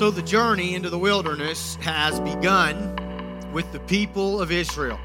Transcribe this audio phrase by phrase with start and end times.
[0.00, 2.96] So the journey into the wilderness has begun
[3.52, 4.98] with the people of Israel.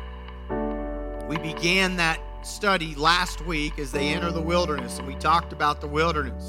[1.28, 5.82] We began that study last week as they enter the wilderness, and we talked about
[5.82, 6.48] the wilderness.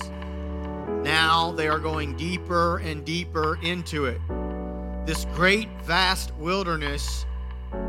[1.03, 4.21] Now they are going deeper and deeper into it.
[5.06, 7.26] This great, vast wilderness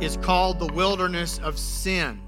[0.02, 2.20] is called the wilderness of sin.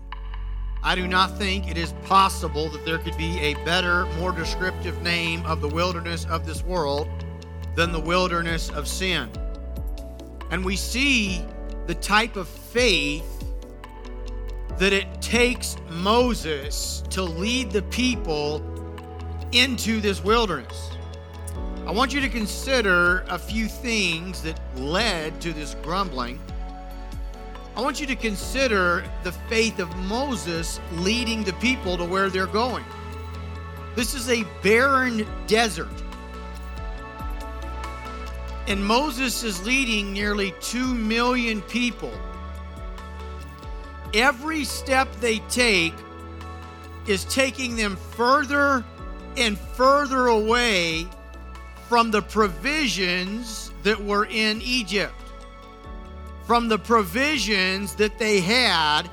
[0.84, 5.02] I do not think it is possible that there could be a better, more descriptive
[5.02, 7.10] name of the wilderness of this world
[7.80, 9.30] than the wilderness of sin.
[10.52, 11.42] And we see
[11.88, 13.24] the type of faith
[14.78, 18.62] that it takes Moses to lead the people
[19.54, 20.92] into this wilderness.
[21.88, 26.38] I want you to consider a few things that led to this grumbling.
[27.78, 32.46] I want you to consider the faith of Moses leading the people to where they're
[32.46, 32.84] going.
[33.96, 35.88] This is a barren desert.
[38.70, 42.14] And Moses is leading nearly 2 million people
[44.14, 45.94] every step they take
[47.08, 48.84] is taking them further
[49.38, 51.08] and further away
[51.88, 55.14] from the provisions that were in Egypt,
[56.46, 59.04] from the provisions that they had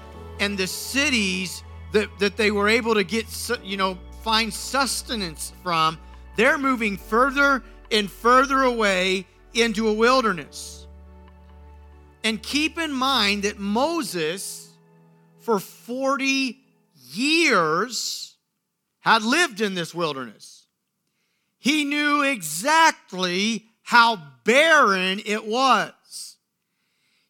[0.41, 3.27] and the cities that, that they were able to get,
[3.63, 5.99] you know, find sustenance from.
[6.37, 9.27] They're moving further and further away
[9.57, 10.87] into a wilderness.
[12.25, 14.69] And keep in mind that Moses
[15.41, 16.59] for 40
[17.13, 18.35] years
[19.01, 20.67] had lived in this wilderness.
[21.59, 26.37] He knew exactly how barren it was.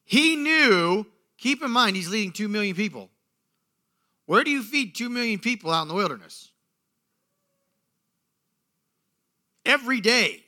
[0.05, 1.05] He knew,
[1.37, 3.11] keep in mind, he's leading 2 million people.
[4.25, 6.51] Where do you feed 2 million people out in the wilderness?
[9.67, 10.46] Every day.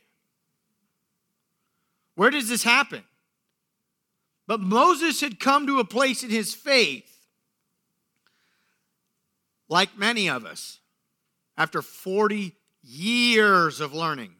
[2.19, 3.05] Where does this happen?
[4.49, 7.09] But Moses had come to a place in his faith
[9.69, 10.81] like many of us,
[11.57, 14.33] after 40 years of learning.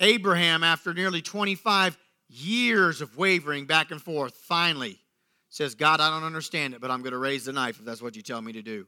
[0.00, 1.98] Abraham, after nearly 25
[2.30, 4.98] years of wavering back and forth, finally
[5.50, 8.00] says, God, I don't understand it, but I'm going to raise the knife if that's
[8.00, 8.86] what you tell me to do.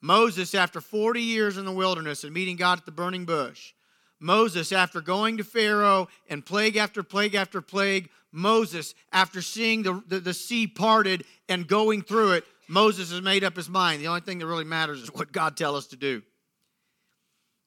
[0.00, 3.72] Moses, after 40 years in the wilderness and meeting God at the burning bush,
[4.18, 10.02] Moses, after going to Pharaoh and plague after plague after plague, Moses, after seeing the,
[10.06, 14.02] the, the, sea parted and going through it, Moses has made up his mind.
[14.02, 16.22] The only thing that really matters is what God tells us to do.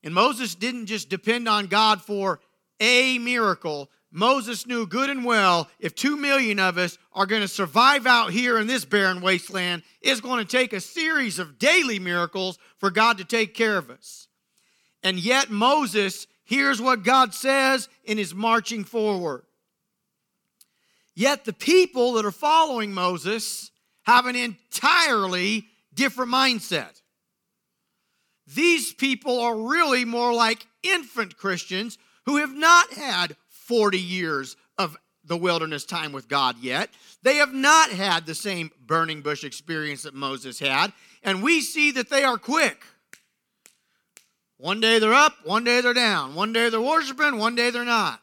[0.04, 2.40] And Moses didn't just depend on God for
[2.80, 3.90] a miracle.
[4.12, 8.32] Moses knew good and well if two million of us are going to survive out
[8.32, 12.90] here in this barren wasteland, it's going to take a series of daily miracles for
[12.90, 14.28] God to take care of us.
[15.04, 19.44] And yet, Moses hears what God says and is marching forward.
[21.14, 23.70] Yet, the people that are following Moses
[24.04, 27.02] have an entirely different mindset.
[28.48, 34.98] These people are really more like infant Christians who have not had 40 years of
[35.24, 36.90] the wilderness time with God yet.
[37.22, 41.92] They have not had the same burning bush experience that Moses had, and we see
[41.92, 42.82] that they are quick.
[44.60, 46.36] One day they're up, one day they're down.
[46.36, 48.22] One day they're worshiping, one day they're not.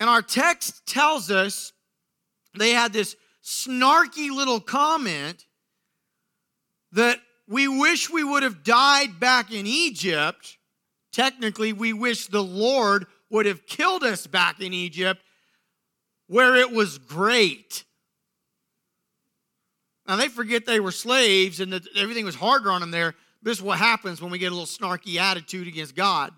[0.00, 1.74] And our text tells us
[2.56, 5.44] they had this snarky little comment
[6.92, 10.56] that we wish we would have died back in Egypt.
[11.12, 15.20] Technically, we wish the Lord would have killed us back in Egypt
[16.28, 17.84] where it was great.
[20.06, 23.14] Now, they forget they were slaves and that everything was harder on them there.
[23.42, 26.32] This is what happens when we get a little snarky attitude against God.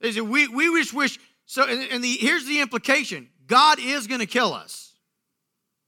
[0.00, 4.06] They say, we, we wish, wish, so, and, and the, here's the implication God is
[4.06, 4.92] going to kill us.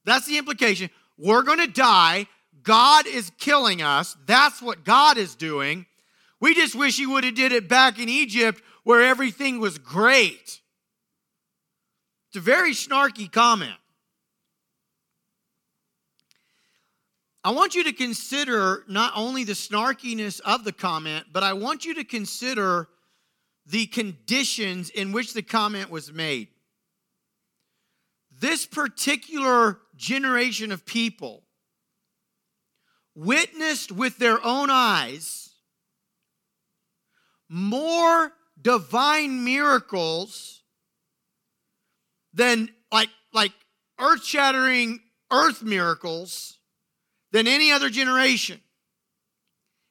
[0.05, 0.89] That's the implication.
[1.17, 2.27] We're going to die.
[2.63, 4.15] God is killing us.
[4.25, 5.85] That's what God is doing.
[6.39, 10.61] We just wish he would have did it back in Egypt where everything was great.
[12.29, 13.75] It's a very snarky comment.
[17.47, 21.85] I want you to consider not only the snarkiness of the comment, but I want
[21.85, 22.89] you to consider
[23.65, 26.49] the conditions in which the comment was made.
[28.37, 31.43] This particular generation of people
[33.15, 35.51] witnessed with their own eyes
[37.47, 40.63] more divine miracles
[42.33, 43.53] than like like
[44.01, 44.99] earth-shattering
[45.31, 46.56] earth miracles
[47.31, 48.61] than any other generation.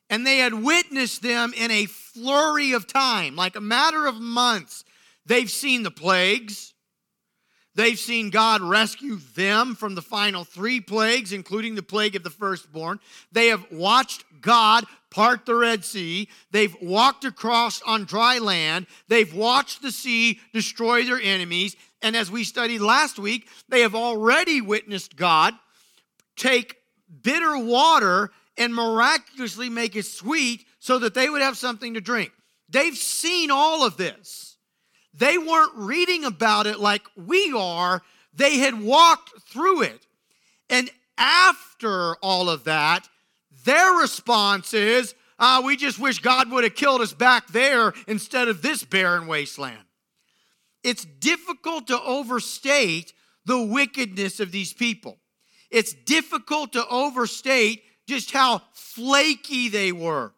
[0.08, 4.84] and they had witnessed them in a flurry of time, like a matter of months.
[5.26, 6.74] They've seen the plagues.
[7.74, 12.30] They've seen God rescue them from the final three plagues, including the plague of the
[12.30, 13.00] firstborn.
[13.32, 16.28] They have watched God part the Red Sea.
[16.52, 18.86] They've walked across on dry land.
[19.08, 21.76] They've watched the sea destroy their enemies.
[22.00, 25.52] And as we studied last week, they have already witnessed God
[26.36, 26.76] take
[27.22, 32.32] bitter water and miraculously make it sweet so that they would have something to drink.
[32.68, 34.56] They've seen all of this.
[35.14, 38.02] They weren't reading about it like we are,
[38.34, 40.06] they had walked through it.
[40.68, 43.08] And after all of that,
[43.64, 48.48] their response is, uh, we just wish God would have killed us back there instead
[48.48, 49.84] of this barren wasteland.
[50.82, 53.12] It's difficult to overstate
[53.44, 55.18] the wickedness of these people.
[55.70, 60.32] It's difficult to overstate just how flaky they were.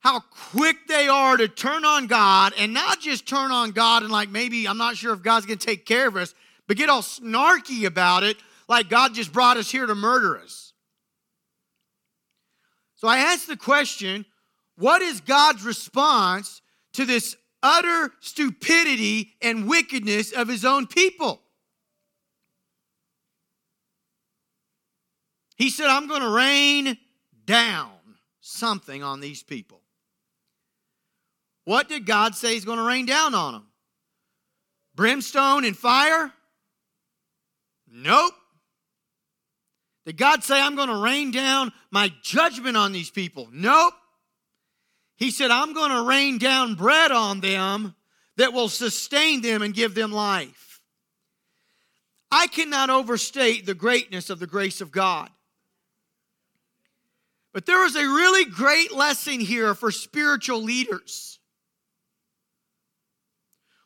[0.00, 4.12] How quick they are to turn on God and not just turn on God and,
[4.12, 6.34] like, maybe I'm not sure if God's gonna take care of us,
[6.68, 8.36] but get all snarky about it,
[8.68, 10.72] like God just brought us here to murder us.
[12.96, 14.24] So I asked the question
[14.76, 16.60] what is God's response
[16.94, 21.43] to this utter stupidity and wickedness of his own people?
[25.56, 26.98] He said, I'm going to rain
[27.46, 27.90] down
[28.40, 29.80] something on these people.
[31.64, 33.66] What did God say He's going to rain down on them?
[34.94, 36.32] Brimstone and fire?
[37.90, 38.34] Nope.
[40.04, 43.48] Did God say, I'm going to rain down my judgment on these people?
[43.52, 43.94] Nope.
[45.16, 47.94] He said, I'm going to rain down bread on them
[48.36, 50.80] that will sustain them and give them life.
[52.30, 55.30] I cannot overstate the greatness of the grace of God.
[57.54, 61.38] But there is a really great lesson here for spiritual leaders.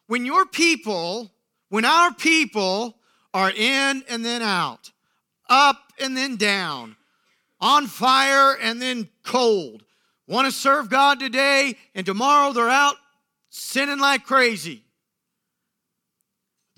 [0.06, 1.30] When your people,
[1.68, 2.96] when our people
[3.34, 4.90] are in and then out,
[5.50, 6.96] up and then down,
[7.60, 9.84] on fire and then cold,
[10.26, 12.96] want to serve God today and tomorrow they're out
[13.50, 14.82] sinning like crazy.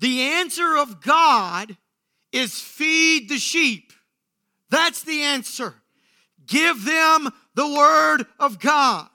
[0.01, 1.77] The answer of God
[2.33, 3.93] is feed the sheep.
[4.69, 5.80] That's the answer.
[6.51, 9.07] Give them the word of God.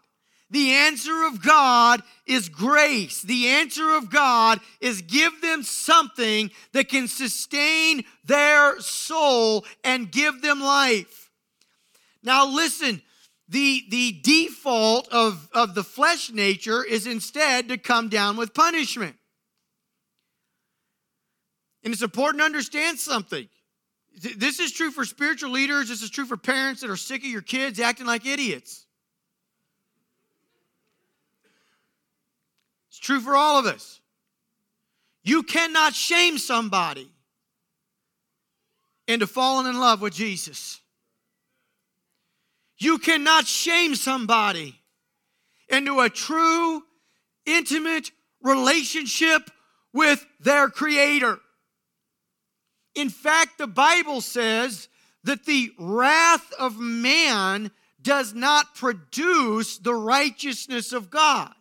[0.48, 3.20] The answer of God is grace.
[3.20, 10.40] The answer of God is give them something that can sustain their soul and give
[10.40, 11.30] them life.
[12.22, 13.02] Now, listen,
[13.50, 19.16] the, the default of, of the flesh nature is instead to come down with punishment.
[21.84, 23.46] And it's important to understand something.
[24.16, 25.88] This is true for spiritual leaders.
[25.88, 28.86] This is true for parents that are sick of your kids acting like idiots.
[32.88, 34.00] It's true for all of us.
[35.22, 37.10] You cannot shame somebody
[39.06, 40.80] into falling in love with Jesus.
[42.78, 44.80] You cannot shame somebody
[45.68, 46.82] into a true,
[47.44, 48.10] intimate
[48.40, 49.50] relationship
[49.92, 51.38] with their Creator.
[52.94, 54.88] In fact, the Bible says
[55.24, 57.70] that the wrath of man
[58.00, 61.52] does not produce the righteousness of God.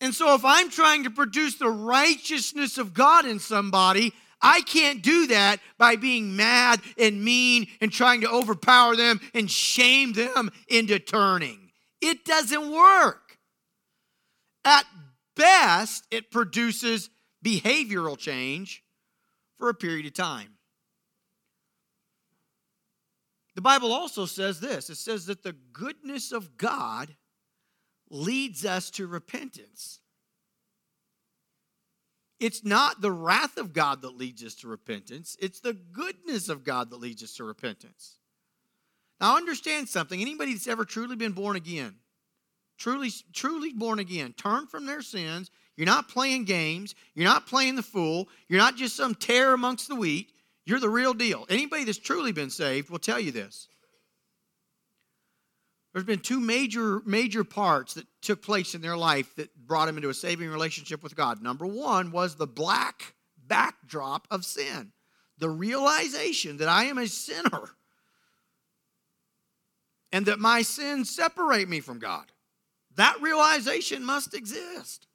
[0.00, 5.02] And so, if I'm trying to produce the righteousness of God in somebody, I can't
[5.02, 10.50] do that by being mad and mean and trying to overpower them and shame them
[10.68, 11.70] into turning.
[12.02, 13.38] It doesn't work.
[14.64, 14.84] At
[15.34, 17.08] best, it produces
[17.42, 18.83] behavioral change,
[19.64, 20.50] for a period of time.
[23.54, 27.16] The Bible also says this it says that the goodness of God
[28.10, 30.00] leads us to repentance.
[32.40, 36.62] It's not the wrath of God that leads us to repentance, it's the goodness of
[36.62, 38.18] God that leads us to repentance.
[39.18, 41.94] Now, understand something anybody that's ever truly been born again,
[42.76, 46.94] truly, truly born again, turned from their sins you're not playing games.
[47.14, 48.28] You're not playing the fool.
[48.48, 50.30] You're not just some tare amongst the wheat.
[50.66, 51.46] You're the real deal.
[51.48, 53.68] Anybody that's truly been saved will tell you this.
[55.92, 59.96] There's been two major, major parts that took place in their life that brought them
[59.96, 61.40] into a saving relationship with God.
[61.40, 63.14] Number one was the black
[63.46, 64.92] backdrop of sin,
[65.38, 67.70] the realization that I am a sinner
[70.10, 72.26] and that my sins separate me from God.
[72.96, 75.06] That realization must exist.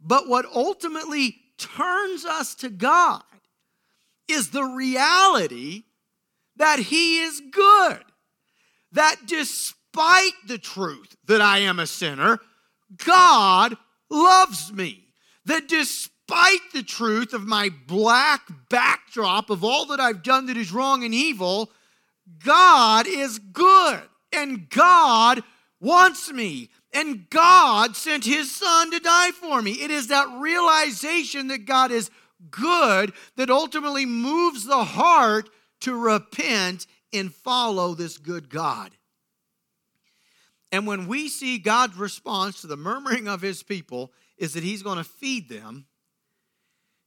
[0.00, 3.22] But what ultimately turns us to God
[4.28, 5.84] is the reality
[6.56, 8.00] that He is good,
[8.92, 12.38] that despite the truth that I am a sinner,
[13.04, 13.76] God
[14.08, 15.04] loves me,
[15.44, 20.72] that despite the truth of my black backdrop of all that I've done that is
[20.72, 21.70] wrong and evil,
[22.44, 24.02] God is good
[24.32, 25.42] and God
[25.80, 26.70] wants me.
[26.92, 29.72] And God sent his son to die for me.
[29.72, 32.10] It is that realization that God is
[32.50, 38.90] good that ultimately moves the heart to repent and follow this good God.
[40.72, 44.82] And when we see God's response to the murmuring of his people is that he's
[44.82, 45.86] going to feed them,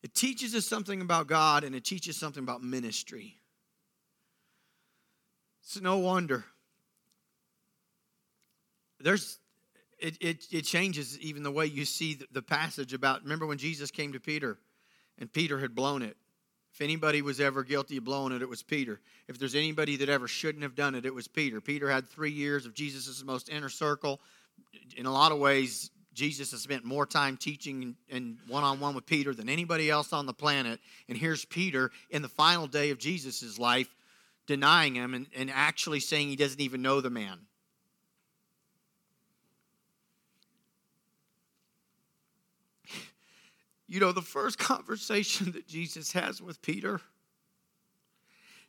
[0.02, 3.38] it teaches us something about God and it teaches something about ministry.
[5.64, 6.46] It's no wonder.
[9.04, 9.40] There's
[10.00, 13.58] it, it, it changes even the way you see the, the passage about remember when
[13.58, 14.58] Jesus came to Peter
[15.20, 16.18] and Peter had blown it.
[16.74, 19.00] If anybody was ever guilty of blowing it, it was Peter.
[19.28, 21.62] If there's anybody that ever shouldn't have done it, it was Peter.
[21.62, 24.20] Peter had three years of Jesus' most inner circle.
[24.98, 28.96] In a lot of ways, Jesus has spent more time teaching and one on one
[28.96, 30.80] with Peter than anybody else on the planet.
[31.08, 33.94] And here's Peter in the final day of Jesus' life
[34.48, 37.38] denying him and, and actually saying he doesn't even know the man.
[43.94, 47.00] You know, the first conversation that Jesus has with Peter,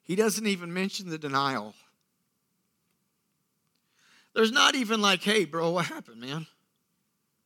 [0.03, 1.73] he doesn't even mention the denial.
[4.35, 6.47] There's not even like, hey, bro, what happened, man?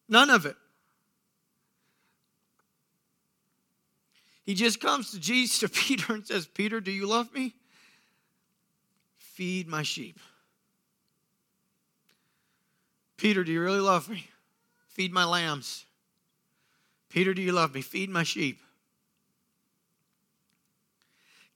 [0.09, 0.57] None of it.
[4.43, 7.55] He just comes to Jesus, to Peter, and says, Peter, do you love me?
[9.19, 10.19] Feed my sheep.
[13.17, 14.27] Peter, do you really love me?
[14.89, 15.85] Feed my lambs.
[17.09, 17.81] Peter, do you love me?
[17.81, 18.61] Feed my sheep.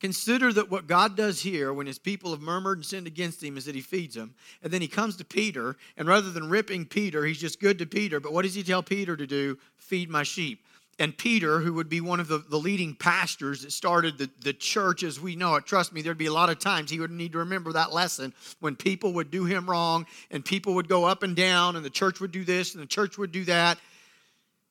[0.02, 3.56] Consider that what God does here when his people have murmured and sinned against him
[3.56, 4.34] is that he feeds them.
[4.60, 7.86] And then he comes to Peter, and rather than ripping Peter, he's just good to
[7.86, 8.18] Peter.
[8.18, 9.58] But what does he tell Peter to do?
[9.76, 10.64] Feed my sheep.
[10.98, 14.52] And Peter, who would be one of the, the leading pastors that started the, the
[14.52, 17.12] church as we know it, trust me, there'd be a lot of times he would
[17.12, 21.04] need to remember that lesson when people would do him wrong and people would go
[21.04, 23.78] up and down and the church would do this and the church would do that.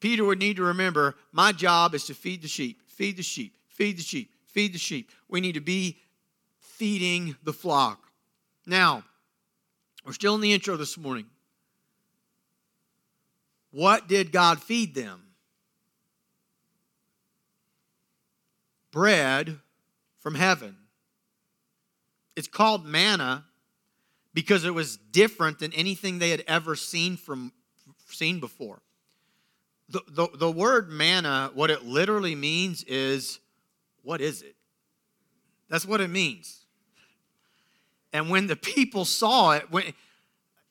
[0.01, 3.55] Peter would need to remember my job is to feed the sheep, feed the sheep,
[3.69, 5.09] feed the sheep, feed the sheep.
[5.29, 5.99] We need to be
[6.59, 8.03] feeding the flock.
[8.65, 9.03] Now,
[10.03, 11.27] we're still in the intro this morning.
[13.69, 15.21] What did God feed them?
[18.91, 19.59] Bread
[20.19, 20.75] from heaven.
[22.35, 23.45] It's called manna
[24.33, 27.53] because it was different than anything they had ever seen from
[28.07, 28.81] seen before
[29.91, 33.39] the, the, word manna, what it literally means is,
[34.03, 34.55] what is it?
[35.69, 36.65] That's what it means.
[38.13, 39.85] And when the people saw it, when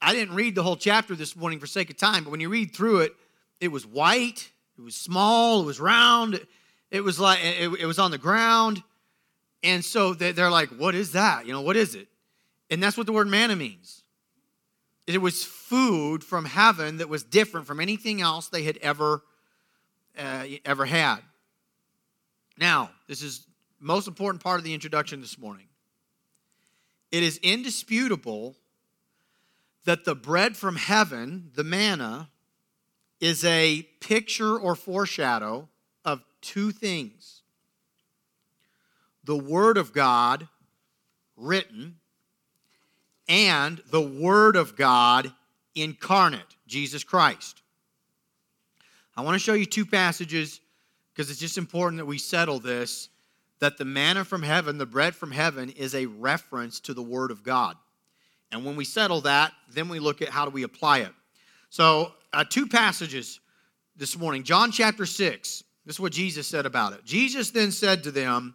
[0.01, 2.49] I didn't read the whole chapter this morning for sake of time, but when you
[2.49, 3.15] read through it,
[3.61, 6.41] it was white, it was small, it was round,
[6.91, 8.83] it was like it, it was on the ground.
[9.63, 11.47] And so they're like, what is that?
[11.47, 12.09] You know, what is it?
[12.71, 14.00] And that's what the word manna means.
[15.07, 19.23] It was food from heaven that was different from anything else they had ever,
[20.17, 21.19] uh, ever had.
[22.59, 23.47] Now, this is
[23.81, 25.67] most important part of the introduction this morning.
[27.11, 28.57] It is indisputable
[29.85, 32.29] that the bread from heaven, the manna,
[33.21, 35.69] is a picture or foreshadow
[36.05, 37.43] of two things
[39.25, 40.49] the Word of God
[41.37, 42.00] written
[43.31, 45.33] and the Word of God
[45.77, 47.63] incarnate, Jesus Christ.
[49.17, 50.61] I want to show you two passages
[51.15, 53.09] because it's just important that we settle this
[53.61, 57.31] that the manna from heaven, the bread from heaven, is a reference to the Word
[57.31, 57.77] of God.
[58.51, 61.13] And when we settle that, then we look at how do we apply it.
[61.69, 63.39] So, uh, two passages
[63.97, 64.45] this morning.
[64.45, 65.63] John chapter 6.
[65.85, 67.05] This is what Jesus said about it.
[67.05, 68.55] Jesus then said to them,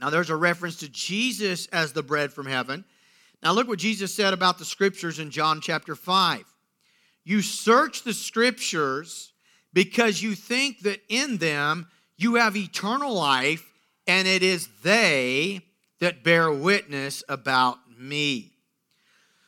[0.00, 2.84] Now, there's a reference to Jesus as the bread from heaven.
[3.42, 6.44] Now, look what Jesus said about the scriptures in John chapter 5.
[7.24, 9.32] You search the scriptures
[9.72, 13.64] because you think that in them you have eternal life,
[14.06, 15.60] and it is they
[16.00, 18.52] that bear witness about me.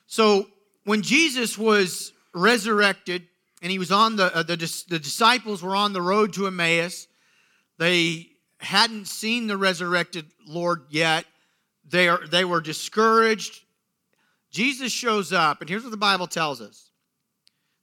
[0.07, 0.47] So
[0.85, 3.27] when Jesus was resurrected
[3.63, 4.57] and he was on the, uh, the,
[4.89, 7.07] the disciples were on the road to Emmaus,
[7.79, 8.30] they
[8.61, 11.25] hadn't seen the resurrected Lord yet.
[11.89, 13.63] They, are, they were discouraged.
[14.51, 16.91] Jesus shows up, and here's what the Bible tells us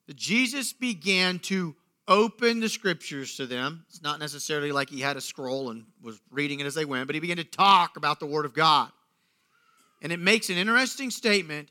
[0.08, 1.76] that Jesus began to
[2.08, 3.86] open the scriptures to them.
[3.90, 7.08] It's not necessarily like he had a scroll and was reading it as they went,
[7.08, 8.90] but he began to talk about the Word of God.
[10.02, 11.70] And it makes an interesting statement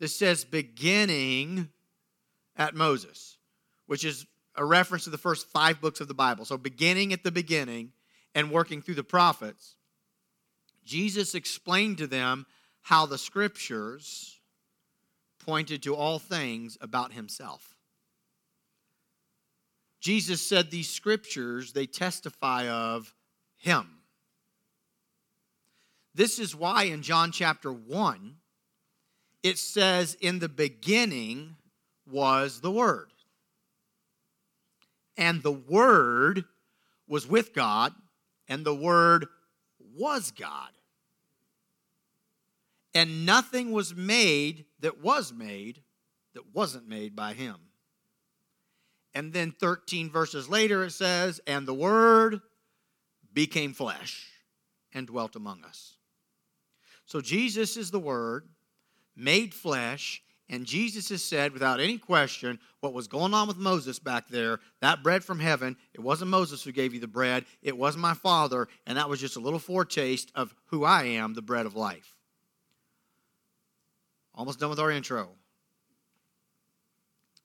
[0.00, 1.68] that says, beginning
[2.56, 3.36] at Moses,
[3.86, 6.44] which is a reference to the first five books of the Bible.
[6.44, 7.92] So, beginning at the beginning
[8.36, 9.76] and working through the prophets,
[10.84, 12.44] Jesus explained to them
[12.82, 14.38] how the scriptures
[15.44, 17.74] pointed to all things about himself.
[20.00, 23.14] Jesus said these scriptures, they testify of
[23.56, 23.88] him.
[26.14, 28.36] This is why in John chapter 1,
[29.42, 31.56] it says, In the beginning
[32.06, 33.08] was the Word.
[35.16, 36.44] And the Word
[37.08, 37.94] was with God,
[38.48, 39.26] and the Word
[39.96, 40.70] was God.
[42.94, 45.82] And nothing was made that was made
[46.34, 47.56] that wasn't made by Him.
[49.14, 52.40] And then 13 verses later it says, And the Word
[53.32, 54.28] became flesh
[54.92, 55.96] and dwelt among us.
[57.06, 58.48] So Jesus is the Word
[59.16, 60.22] made flesh.
[60.48, 64.60] And Jesus has said, without any question, what was going on with Moses back there,
[64.80, 68.14] that bread from heaven, it wasn't Moses who gave you the bread, it was my
[68.14, 71.74] Father, and that was just a little foretaste of who I am, the bread of
[71.74, 72.14] life.
[74.36, 75.30] Almost done with our intro.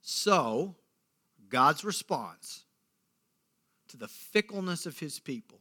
[0.01, 0.75] So,
[1.49, 2.65] God's response
[3.87, 5.59] to the fickleness of his people,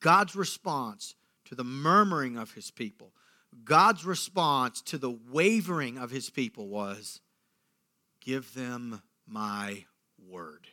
[0.00, 3.12] God's response to the murmuring of his people,
[3.64, 7.20] God's response to the wavering of his people was
[8.20, 9.84] give them my
[10.28, 10.68] word.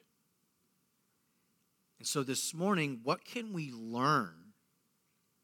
[1.97, 4.53] And so this morning, what can we learn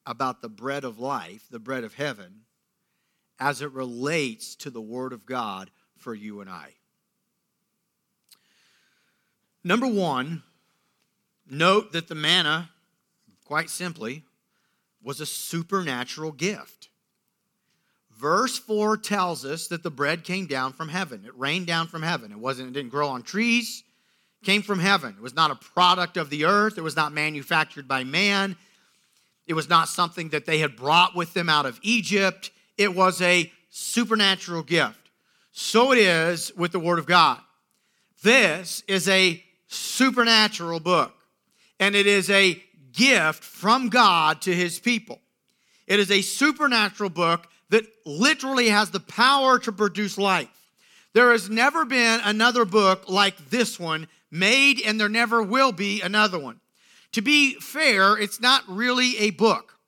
[0.05, 2.41] about the bread of life, the bread of heaven,
[3.39, 6.75] as it relates to the word of God for you and I?
[9.63, 10.43] Number one,
[11.49, 12.69] note that the manna,
[13.43, 14.23] quite simply,
[15.03, 16.89] was a supernatural gift.
[18.17, 21.23] Verse 4 tells us that the bread came down from heaven.
[21.25, 22.31] It rained down from heaven.
[22.31, 23.83] It wasn't it didn't grow on trees.
[24.41, 25.15] It came from heaven.
[25.17, 26.77] It was not a product of the earth.
[26.77, 28.55] It was not manufactured by man.
[29.47, 32.51] It was not something that they had brought with them out of Egypt.
[32.77, 35.09] It was a supernatural gift.
[35.51, 37.39] So it is with the word of God.
[38.23, 41.13] This is a supernatural book,
[41.79, 42.61] and it is a
[42.93, 45.19] gift from God to his people.
[45.85, 50.49] It is a supernatural book that literally has the power to produce life.
[51.13, 56.01] There has never been another book like this one made, and there never will be
[56.01, 56.59] another one.
[57.13, 59.79] To be fair, it's not really a book,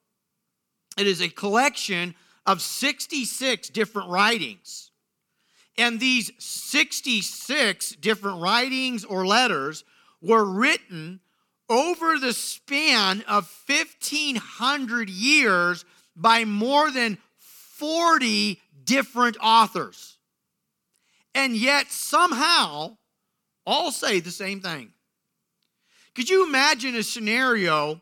[0.98, 4.92] it is a collection of 66 different writings.
[5.78, 9.84] And these 66 different writings or letters
[10.22, 11.20] were written
[11.70, 15.86] over the span of 1,500 years
[16.16, 17.18] by more than
[17.78, 20.18] 40 different authors.
[21.36, 22.98] And yet, somehow,
[23.66, 24.92] all say the same thing.
[26.16, 28.02] Could you imagine a scenario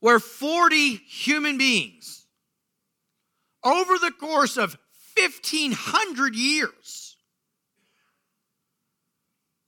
[0.00, 2.26] where 40 human beings,
[3.64, 4.76] over the course of
[5.16, 7.16] 1,500 years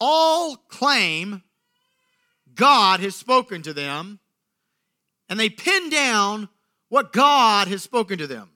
[0.04, 1.42] all claim
[2.54, 4.18] God has spoken to them
[5.28, 6.48] and they pin down
[6.92, 8.50] what God has spoken to them.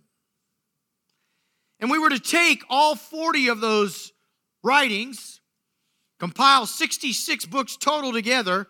[1.81, 4.13] And we were to take all 40 of those
[4.63, 5.41] writings,
[6.21, 8.67] compile 66 books total together,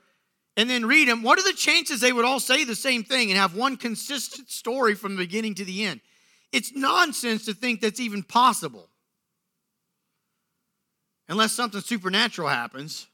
[0.57, 1.25] and then read them.
[1.25, 4.51] What are the chances they would all say the same thing and have one consistent
[4.51, 6.01] story from the beginning to the end?
[6.53, 8.89] It's nonsense to think that's even possible.
[11.29, 13.09] Unless something supernatural happens.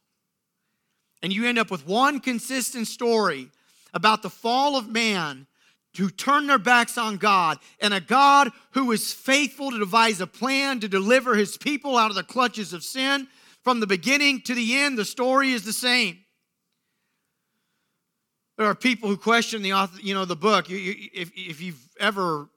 [1.22, 3.48] And you end up with one consistent story
[3.94, 5.46] about the fall of man
[5.96, 10.26] who turn their backs on God and a God who is faithful to devise a
[10.26, 13.28] plan to deliver his people out of the clutches of sin.
[13.62, 16.18] From the beginning to the end, the story is the same.
[18.56, 20.66] There are people who question the author, you know, the book.
[20.68, 22.48] If, if you've ever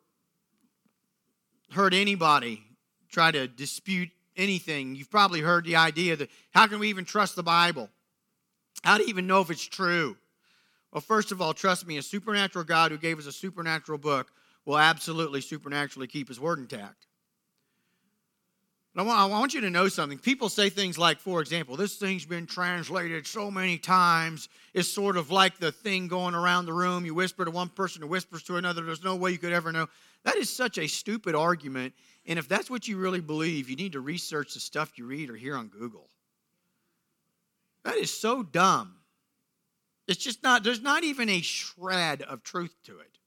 [1.71, 2.63] heard anybody
[3.09, 7.35] try to dispute anything, you've probably heard the idea that how can we even trust
[7.35, 7.89] the Bible?
[8.83, 10.17] How do you even know if it's true?
[10.95, 14.31] Well, first of all, trust me, a supernatural God who gave us a supernatural book
[14.63, 17.07] will absolutely supernaturally keep his word intact.
[18.95, 20.17] I want, I want you to know something.
[20.17, 24.47] People say things like, for example, this thing's been translated so many times.
[24.73, 27.03] It's sort of like the thing going around the room.
[27.03, 28.81] You whisper to one person who whispers to another.
[28.81, 29.89] There's no way you could ever know.
[30.23, 31.93] That is such a stupid argument.
[32.25, 35.29] And if that's what you really believe, you need to research the stuff you read
[35.29, 36.07] or hear on Google.
[37.83, 38.95] That is so dumb.
[40.07, 43.17] It's just not, there's not even a shred of truth to it.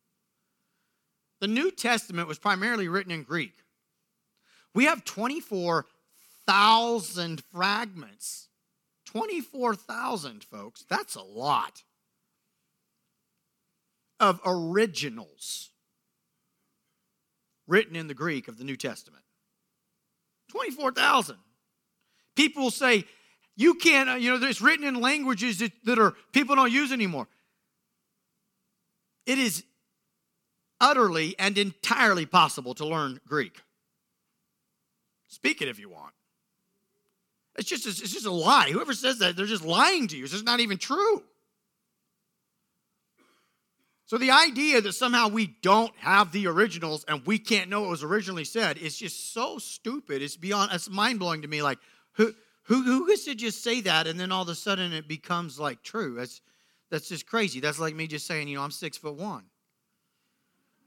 [1.41, 3.55] The New Testament was primarily written in Greek.
[4.75, 8.49] We have 24,000 fragments.
[9.07, 10.85] 24,000, folks.
[10.89, 11.83] That's a lot
[14.21, 15.71] of originals
[17.67, 19.25] written in the Greek of the New Testament.
[20.51, 21.37] 24,000.
[22.35, 23.05] People will say,
[23.59, 26.93] you can't, uh, you know, it's written in languages that, that are people don't use
[26.93, 27.27] anymore.
[29.27, 29.65] It is
[30.81, 33.61] utterly and entirely possible to learn Greek.
[35.27, 36.15] Speak it if you want.
[37.59, 38.71] It's just, it's just a lie.
[38.71, 40.23] Whoever says that, they're just lying to you.
[40.23, 41.25] It's just not even true.
[44.07, 47.91] So the idea that somehow we don't have the originals and we can't know what
[47.91, 50.23] was originally said is just so stupid.
[50.23, 51.61] It's beyond, it's mind blowing to me.
[51.61, 51.79] Like,
[52.13, 52.33] who,
[52.69, 55.59] who, who gets to just say that and then all of a sudden it becomes
[55.59, 56.15] like true?
[56.15, 56.43] That's,
[56.91, 57.61] that's just crazy.
[57.61, 59.45] That's like me just saying, you know, I'm six foot one.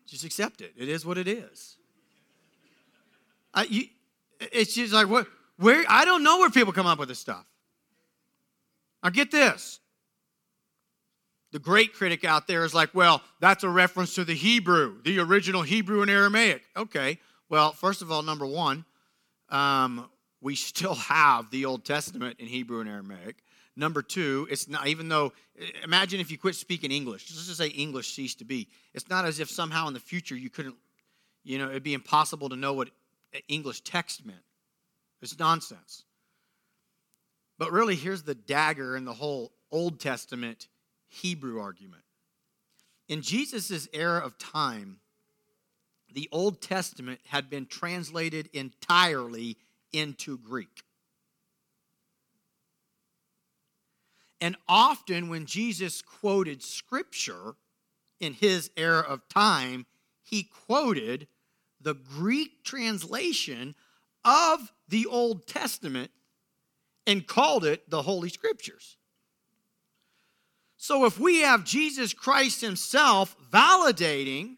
[0.06, 0.74] Just accept it.
[0.78, 1.78] It is what it is.
[3.54, 3.86] I, you,
[4.40, 7.46] it's just like what where I don't know where people come up with this stuff.
[9.04, 9.80] Now get this.
[11.52, 15.20] The great critic out there is like, well, that's a reference to the Hebrew, the
[15.20, 16.64] original Hebrew and Aramaic.
[16.78, 17.20] Okay.
[17.50, 18.86] Well, first of all, number one,
[19.50, 20.10] um,
[20.42, 23.44] we still have the Old Testament in Hebrew and Aramaic.
[23.76, 25.32] Number two, it's not even though
[25.84, 27.32] imagine if you quit speaking English.
[27.32, 28.68] Let's just say English ceased to be.
[28.94, 30.76] It's not as if somehow in the future you couldn't,
[31.44, 32.90] you know, it'd be impossible to know what
[33.48, 34.44] English text meant.
[35.22, 36.04] It's nonsense.
[37.58, 40.68] But really, here's the dagger in the whole Old Testament
[41.08, 42.04] Hebrew argument.
[43.08, 44.98] In Jesus' era of time,
[46.14, 49.58] the Old Testament had been translated entirely
[49.94, 50.84] into Greek.
[54.40, 57.54] And often, when Jesus quoted scripture
[58.20, 59.86] in his era of time,
[60.24, 61.28] he quoted
[61.80, 63.76] the Greek translation
[64.26, 66.12] of the Old Testament
[67.06, 68.98] and called it the Holy Scriptures.
[70.78, 74.58] So if we have Jesus Christ Himself validating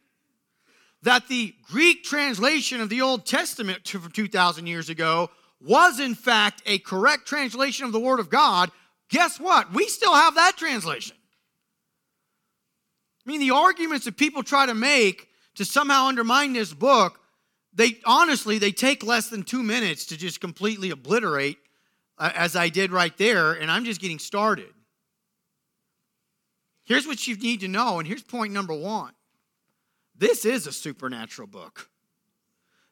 [1.04, 5.30] that the Greek translation of the Old Testament from 2,000 years ago
[5.62, 8.72] was in fact a correct translation of the Word of God,
[9.10, 9.74] guess what?
[9.74, 11.16] We still have that translation.
[13.26, 17.20] I mean, the arguments that people try to make to somehow undermine this book,
[17.74, 21.58] they honestly they take less than two minutes to just completely obliterate,
[22.18, 24.70] uh, as I did right there, and I'm just getting started.
[26.86, 29.13] Here's what you need to know, and here's point number one.
[30.24, 31.90] This is a supernatural book.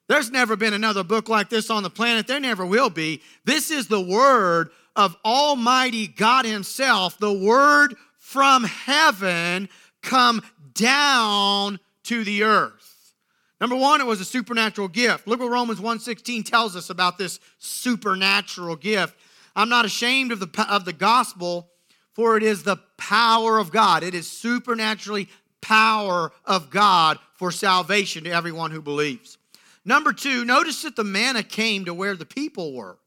[0.09, 2.27] There's never been another book like this on the planet.
[2.27, 3.21] There never will be.
[3.45, 9.69] This is the word of Almighty God Himself, the word from heaven
[10.01, 10.41] come
[10.73, 13.13] down to the earth.
[13.61, 15.25] Number one, it was a supernatural gift.
[15.25, 19.15] Look what Romans 1.16 tells us about this supernatural gift.
[19.55, 21.69] I'm not ashamed of the, of the gospel,
[22.11, 24.03] for it is the power of God.
[24.03, 25.29] It is supernaturally
[25.61, 29.37] power of God for salvation to everyone who believes.
[29.83, 32.97] Number two, notice that the manna came to where the people were.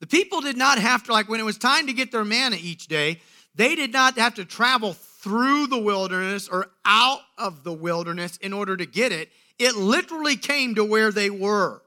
[0.00, 2.56] The people did not have to, like when it was time to get their manna
[2.60, 3.20] each day,
[3.54, 8.52] they did not have to travel through the wilderness or out of the wilderness in
[8.52, 9.30] order to get it.
[9.58, 11.80] It literally came to where they were.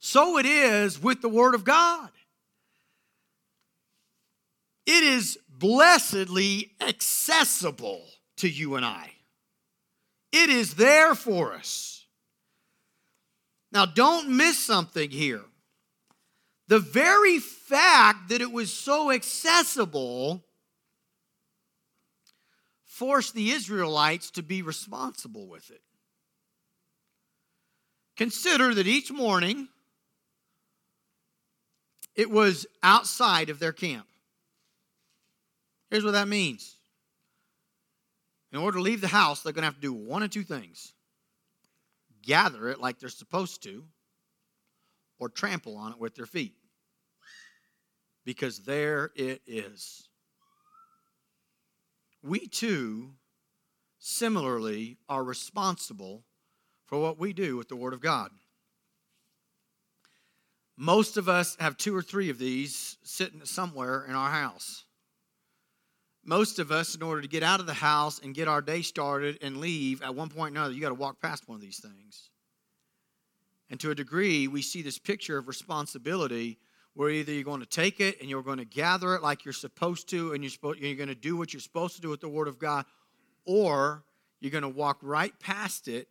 [0.00, 2.10] So it is with the Word of God.
[4.86, 8.04] It is blessedly accessible
[8.36, 9.10] to you and I,
[10.32, 12.06] it is there for us.
[13.70, 15.42] Now, don't miss something here.
[16.68, 20.44] The very fact that it was so accessible
[22.84, 25.80] forced the Israelites to be responsible with it.
[28.16, 29.68] Consider that each morning
[32.16, 34.06] it was outside of their camp.
[35.90, 36.76] Here's what that means.
[38.52, 40.42] In order to leave the house, they're going to have to do one of two
[40.42, 40.92] things
[42.22, 43.84] gather it like they're supposed to,
[45.18, 46.54] or trample on it with their feet.
[48.24, 50.08] Because there it is.
[52.22, 53.12] we too
[53.98, 56.24] similarly are responsible
[56.84, 58.30] for what we do with the Word of God.
[60.76, 64.84] Most of us have two or three of these sitting somewhere in our house.
[66.28, 68.82] Most of us, in order to get out of the house and get our day
[68.82, 71.62] started and leave, at one point or another, you got to walk past one of
[71.62, 72.28] these things.
[73.70, 76.58] And to a degree, we see this picture of responsibility
[76.92, 79.54] where either you're going to take it and you're going to gather it like you're
[79.54, 82.28] supposed to, and you're, you're going to do what you're supposed to do with the
[82.28, 82.84] Word of God,
[83.46, 84.04] or
[84.38, 86.08] you're going to walk right past it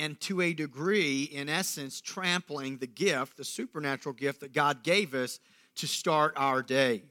[0.00, 5.14] and to a degree, in essence, trampling the gift, the supernatural gift that God gave
[5.14, 5.38] us
[5.76, 7.04] to start our day.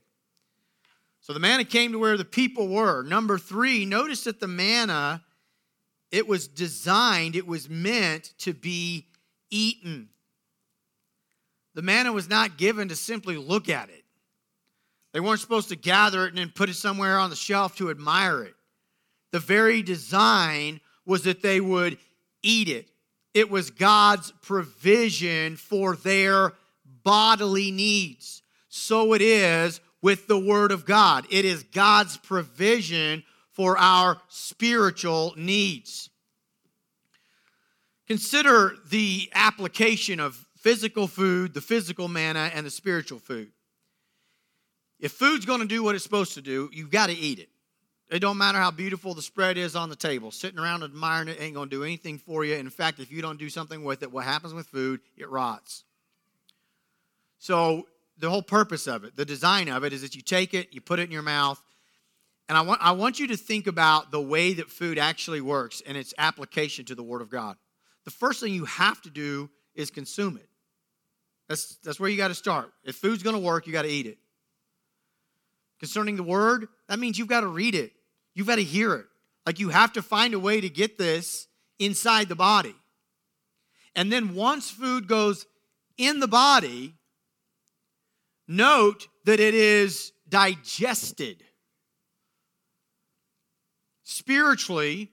[1.23, 3.01] So the manna came to where the people were.
[3.01, 5.23] Number three, notice that the manna,
[6.11, 9.07] it was designed, it was meant to be
[9.49, 10.09] eaten.
[11.75, 14.03] The manna was not given to simply look at it.
[15.13, 17.89] They weren't supposed to gather it and then put it somewhere on the shelf to
[17.89, 18.55] admire it.
[19.31, 21.97] The very design was that they would
[22.41, 22.89] eat it.
[23.33, 26.51] It was God's provision for their
[27.03, 28.41] bodily needs.
[28.67, 31.25] So it is with the Word of God.
[31.31, 36.09] It is God's provision for our spiritual needs.
[38.05, 43.51] Consider the application of physical food, the physical manna, and the spiritual food.
[44.99, 47.49] If food's going to do what it's supposed to do, you've got to eat it.
[48.11, 50.31] It don't matter how beautiful the spread is on the table.
[50.31, 52.55] Sitting around admiring it ain't going to do anything for you.
[52.55, 54.99] In fact, if you don't do something with it, what happens with food?
[55.17, 55.85] It rots.
[57.39, 60.73] So, the whole purpose of it, the design of it, is that you take it,
[60.73, 61.61] you put it in your mouth,
[62.49, 65.81] and I want, I want you to think about the way that food actually works
[65.85, 67.55] and its application to the Word of God.
[68.05, 70.49] The first thing you have to do is consume it.
[71.47, 72.73] That's, that's where you got to start.
[72.83, 74.17] If food's going to work, you got to eat it.
[75.79, 77.91] Concerning the Word, that means you've got to read it.
[78.33, 79.05] You've got to hear it.
[79.45, 81.47] Like you have to find a way to get this
[81.79, 82.75] inside the body.
[83.95, 85.45] And then once food goes
[85.97, 86.95] in the body,
[88.55, 91.43] note that it is digested.
[94.03, 95.11] Spiritually,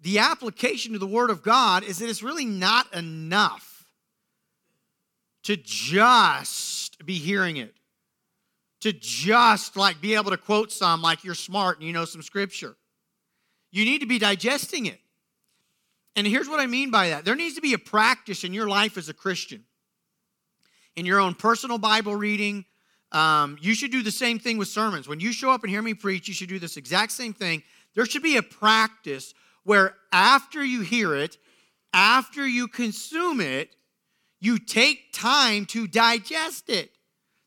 [0.00, 3.84] the application to the Word of God is that it's really not enough
[5.44, 7.76] to just be hearing it
[8.80, 12.22] to just like be able to quote some like you're smart and you know some
[12.22, 12.76] scripture.
[13.72, 15.00] You need to be digesting it.
[16.14, 18.68] And here's what I mean by that there needs to be a practice in your
[18.68, 19.64] life as a Christian.
[20.96, 22.64] In your own personal Bible reading,
[23.12, 25.06] um, you should do the same thing with sermons.
[25.06, 27.62] When you show up and hear me preach, you should do this exact same thing.
[27.94, 31.36] There should be a practice where after you hear it,
[31.92, 33.76] after you consume it,
[34.40, 36.90] you take time to digest it.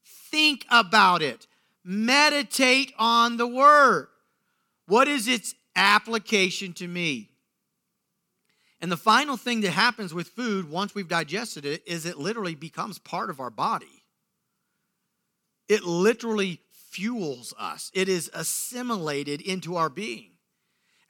[0.03, 1.47] Think about it.
[1.83, 4.07] Meditate on the word.
[4.85, 7.28] What is its application to me?
[8.81, 12.55] And the final thing that happens with food once we've digested it is it literally
[12.55, 14.03] becomes part of our body.
[15.67, 20.31] It literally fuels us, it is assimilated into our being.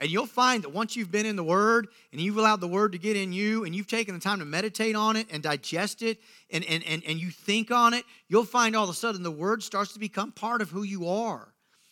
[0.01, 2.93] And you'll find that once you've been in the Word and you've allowed the Word
[2.93, 6.01] to get in you and you've taken the time to meditate on it and digest
[6.01, 9.23] it and, and, and, and you think on it, you'll find all of a sudden
[9.23, 11.48] the Word starts to become part of who you are.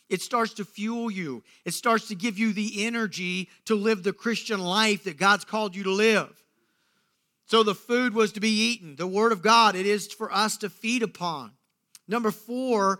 [0.09, 4.13] It starts to fuel you, it starts to give you the energy to live the
[4.13, 6.33] Christian life that God's called you to live.
[7.47, 8.97] So the food was to be eaten.
[8.97, 11.51] The Word of God, it is for us to feed upon.
[12.07, 12.99] Number four,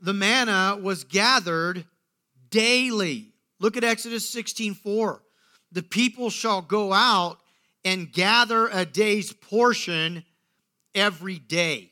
[0.00, 1.84] the manna was gathered
[2.50, 3.32] daily.
[3.58, 5.22] Look at Exodus 16 4.
[5.72, 7.38] The people shall go out
[7.84, 10.24] and gather a day's portion
[10.94, 11.90] every day.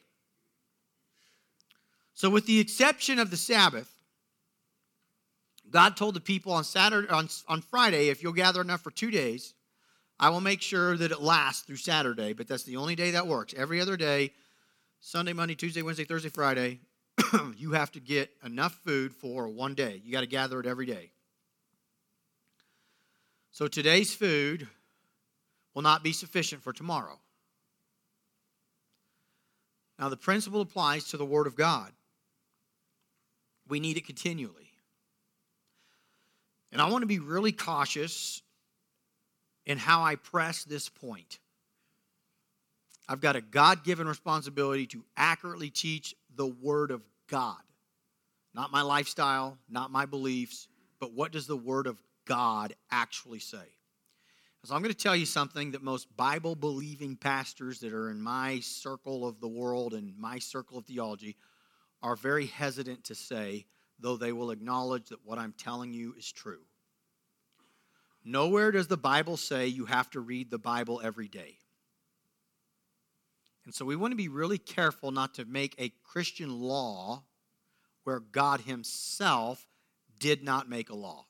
[2.15, 3.92] So, with the exception of the Sabbath,
[5.73, 9.11] God told the people on Saturday on, on Friday, if you'll gather enough for two
[9.11, 9.55] days,
[10.21, 13.27] I will make sure that it lasts through Saturday, but that's the only day that
[13.27, 13.55] works.
[13.57, 14.33] Every other day,
[15.01, 16.81] Sunday, Monday, Tuesday, Wednesday, Thursday, Friday,
[17.57, 20.01] you have to get enough food for one day.
[20.05, 21.11] You got to gather it every day.
[23.51, 24.69] So today's food
[25.75, 27.19] will not be sufficient for tomorrow.
[29.99, 31.93] Now, the principle applies to the Word of God.
[33.69, 34.62] We need it continually.
[36.73, 38.43] And I want to be really cautious
[39.67, 41.39] in how I press this point.
[43.09, 47.61] I've got a God given responsibility to accurately teach the Word of God.
[48.55, 53.77] Not my lifestyle, not my beliefs, but what does the Word of God actually say.
[54.65, 58.23] So I'm going to tell you something that most Bible believing pastors that are in
[58.23, 61.37] my circle of the world and my circle of theology
[62.01, 63.67] are very hesitant to say.
[64.03, 66.61] Though they will acknowledge that what I'm telling you is true.
[68.25, 71.57] Nowhere does the Bible say you have to read the Bible every day.
[73.65, 77.23] And so we want to be really careful not to make a Christian law
[78.05, 79.67] where God Himself
[80.19, 81.27] did not make a law.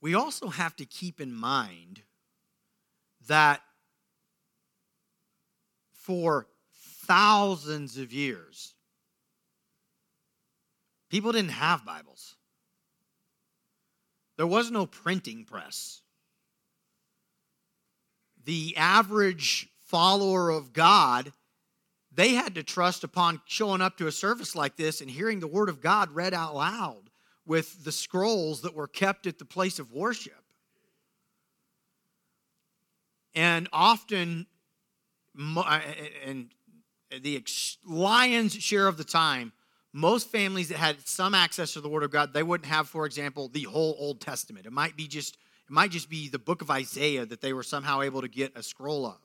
[0.00, 2.02] We also have to keep in mind
[3.26, 3.62] that
[5.92, 6.46] for
[7.04, 8.74] thousands of years,
[11.10, 12.36] people didn't have Bibles.
[14.36, 16.00] There was no printing press.
[18.44, 21.32] The average follower of God,
[22.12, 25.46] they had to trust upon showing up to a service like this and hearing the
[25.46, 27.10] Word of God read out loud
[27.46, 30.42] with the scrolls that were kept at the place of worship.
[33.34, 34.46] And often,
[35.36, 36.50] and
[37.22, 37.44] the
[37.84, 39.52] lion's share of the time,
[39.92, 43.06] most families that had some access to the Word of God, they wouldn't have, for
[43.06, 44.66] example, the whole Old Testament.
[44.66, 47.62] It might be just, it might just be the book of Isaiah that they were
[47.62, 49.18] somehow able to get a scroll of.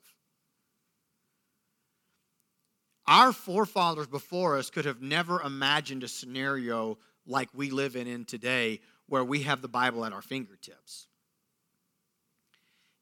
[3.07, 8.25] Our forefathers before us could have never imagined a scenario like we live in, in
[8.25, 11.07] today, where we have the Bible at our fingertips.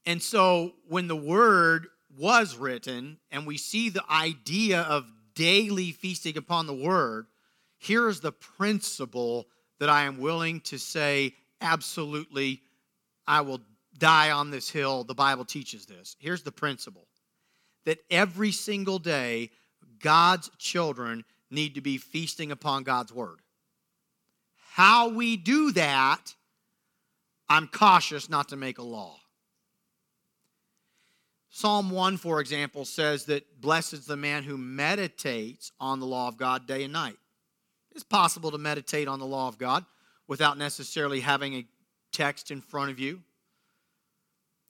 [0.06, 1.88] And so when the word
[2.18, 7.26] was written and we see the idea of daily feasting upon the word,
[7.78, 9.46] here is the principle
[9.78, 12.60] that I am willing to say, absolutely,
[13.26, 13.60] I will
[13.96, 15.04] die on this hill.
[15.04, 16.16] The Bible teaches this.
[16.18, 17.06] Here's the principle
[17.84, 19.50] that every single day,
[20.00, 23.38] God's children need to be feasting upon God's word.
[24.72, 26.34] How we do that,
[27.48, 29.18] I'm cautious not to make a law.
[31.50, 36.28] Psalm 1, for example, says that blessed is the man who meditates on the law
[36.28, 37.16] of God day and night.
[37.92, 39.84] It's possible to meditate on the law of God
[40.26, 41.66] without necessarily having a
[42.12, 43.22] text in front of you.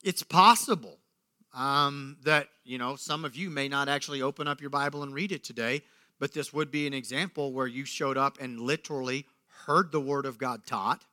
[0.04, 0.98] It's possible
[1.52, 5.12] um, that, you know, some of you may not actually open up your Bible and
[5.12, 5.82] read it today,
[6.20, 9.26] but this would be an example where you showed up and literally
[9.66, 11.04] heard the Word of God taught,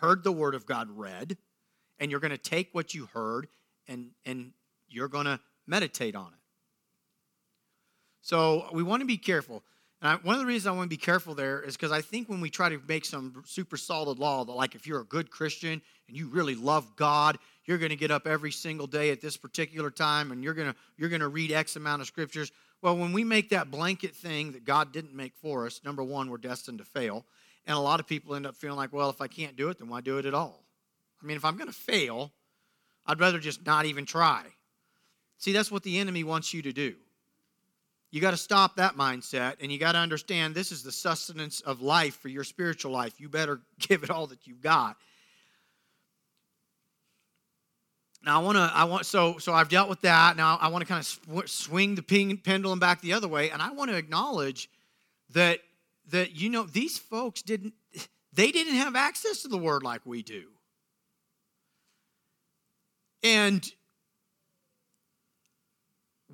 [0.00, 1.36] heard the Word of God read,
[2.00, 3.48] and you're going to take what you heard
[3.86, 4.52] and, and
[4.88, 6.38] you're going to meditate on it.
[8.22, 9.62] So we want to be careful.
[10.00, 12.02] And I, one of the reasons I want to be careful there is because I
[12.02, 15.04] think when we try to make some super solid law that, like, if you're a
[15.04, 19.10] good Christian and you really love God, you're going to get up every single day
[19.10, 22.06] at this particular time and you're going to you're going to read X amount of
[22.06, 22.52] scriptures.
[22.80, 26.30] Well, when we make that blanket thing that God didn't make for us, number one,
[26.30, 27.26] we're destined to fail.
[27.66, 29.78] And a lot of people end up feeling like, well, if I can't do it,
[29.78, 30.64] then why do it at all?
[31.22, 32.32] I mean, if I'm going to fail,
[33.04, 34.44] I'd rather just not even try.
[35.38, 36.94] See, that's what the enemy wants you to do.
[38.10, 41.60] You got to stop that mindset and you got to understand this is the sustenance
[41.60, 43.20] of life for your spiritual life.
[43.20, 44.96] You better give it all that you've got.
[48.24, 50.36] Now I want to I want so so I've dealt with that.
[50.36, 53.50] Now I want to kind of sw- swing the ping, pendulum back the other way
[53.50, 54.68] and I want to acknowledge
[55.30, 55.60] that
[56.10, 57.74] that you know these folks didn't
[58.32, 60.46] they didn't have access to the word like we do.
[63.22, 63.70] And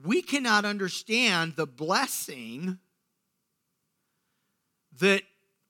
[0.05, 2.79] we cannot understand the blessing
[5.01, 5.23] that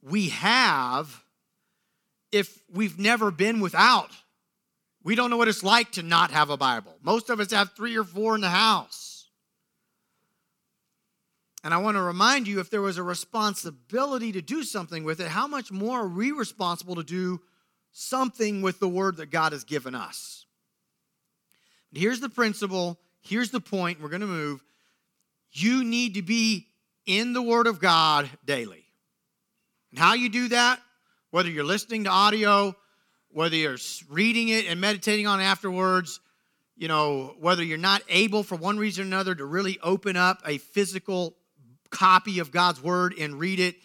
[0.03, 1.23] we have
[2.33, 4.11] if we've never been without.
[5.03, 6.97] We don't know what it's like to not have a Bible.
[7.03, 9.29] Most of us have three or four in the house.
[11.63, 15.21] And I want to remind you if there was a responsibility to do something with
[15.21, 17.41] it, how much more are we responsible to do
[17.93, 20.45] something with the word that God has given us?
[21.93, 24.63] Here's the principle here's the point we're going to move.
[25.53, 26.69] You need to be
[27.07, 28.85] in the Word of God daily.
[29.91, 30.81] And how you do that,
[31.31, 32.75] whether you're listening to audio,
[33.31, 33.77] whether you're
[34.09, 36.21] reading it and meditating on it afterwards,
[36.77, 40.43] you know, whether you're not able for one reason or another to really open up
[40.45, 41.37] a physical
[41.91, 43.77] copy of God's Word and read it,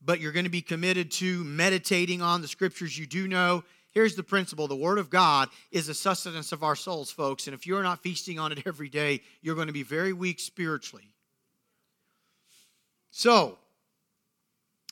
[0.00, 3.64] but you're going to be committed to meditating on the scriptures you do know
[3.96, 7.46] Here's the principle the Word of God is the sustenance of our souls, folks.
[7.46, 10.38] And if you're not feasting on it every day, you're going to be very weak
[10.38, 11.08] spiritually.
[13.10, 13.56] So,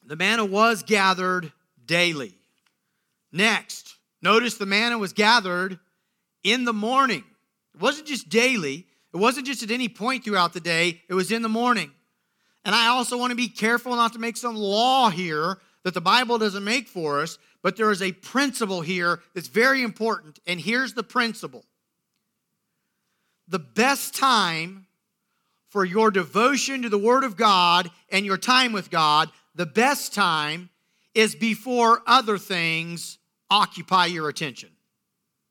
[0.06, 1.52] the manna was gathered
[1.84, 2.32] daily.
[3.30, 5.78] Next, notice the manna was gathered
[6.42, 7.24] in the morning.
[7.74, 11.30] It wasn't just daily, it wasn't just at any point throughout the day, it was
[11.30, 11.90] in the morning.
[12.64, 16.00] And I also want to be careful not to make some law here that the
[16.00, 20.38] Bible doesn't make for us but there is a principle here that's very important.
[20.46, 21.64] And here's the principle
[23.48, 24.86] the best time
[25.68, 30.14] for your devotion to the Word of God and your time with God, the best
[30.14, 30.68] time
[31.14, 33.18] is before other things
[33.50, 34.70] occupy your attention.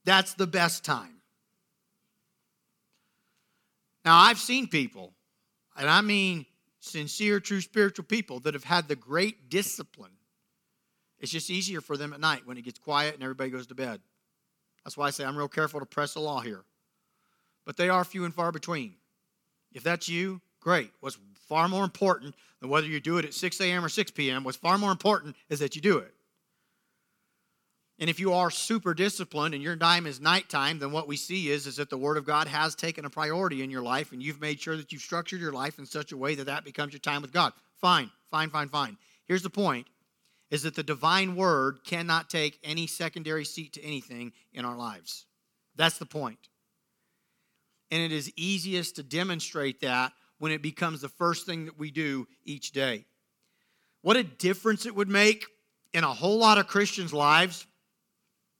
[0.05, 1.21] That's the best time.
[4.05, 5.13] Now, I've seen people,
[5.75, 6.45] and I mean
[6.79, 10.11] sincere, true spiritual people, that have had the great discipline.
[11.23, 13.75] It's just easier for them at night when it gets quiet and everybody goes to
[13.75, 14.01] bed.
[14.83, 16.65] That's why I say I'm real careful to press the law here.
[17.65, 18.95] But they are few and far between.
[19.71, 20.91] If that's you, great.
[20.99, 21.17] What's
[21.47, 23.85] far more important than whether you do it at 6 a.m.
[23.85, 26.13] or 6 p.m., what's far more important is that you do it.
[27.99, 31.49] And if you are super disciplined and your time is nighttime, then what we see
[31.49, 34.21] is, is that the Word of God has taken a priority in your life and
[34.21, 36.91] you've made sure that you've structured your life in such a way that that becomes
[36.91, 37.53] your time with God.
[37.79, 38.97] Fine, fine, fine, fine.
[39.25, 39.87] Here's the point
[40.53, 45.25] is that the divine word cannot take any secondary seat to anything in our lives.
[45.75, 46.37] That's the point.
[47.89, 51.89] And it is easiest to demonstrate that when it becomes the first thing that we
[51.89, 53.05] do each day.
[54.03, 55.47] What a difference it would make
[55.91, 57.65] in a whole lot of Christians' lives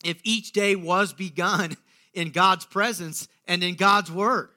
[0.03, 1.77] if each day was begun
[2.15, 4.49] in God's presence and in God's Word.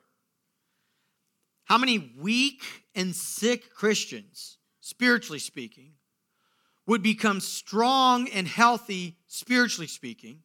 [1.64, 2.62] How many weak
[2.95, 5.95] and sick Christians, spiritually speaking,
[6.87, 10.43] would become strong and healthy, spiritually speaking,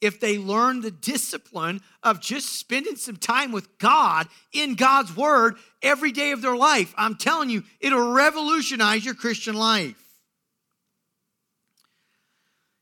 [0.00, 5.56] if they learn the discipline of just spending some time with God in God's Word
[5.82, 6.94] every day of their life.
[6.96, 10.04] I'm telling you, it'll revolutionize your Christian life.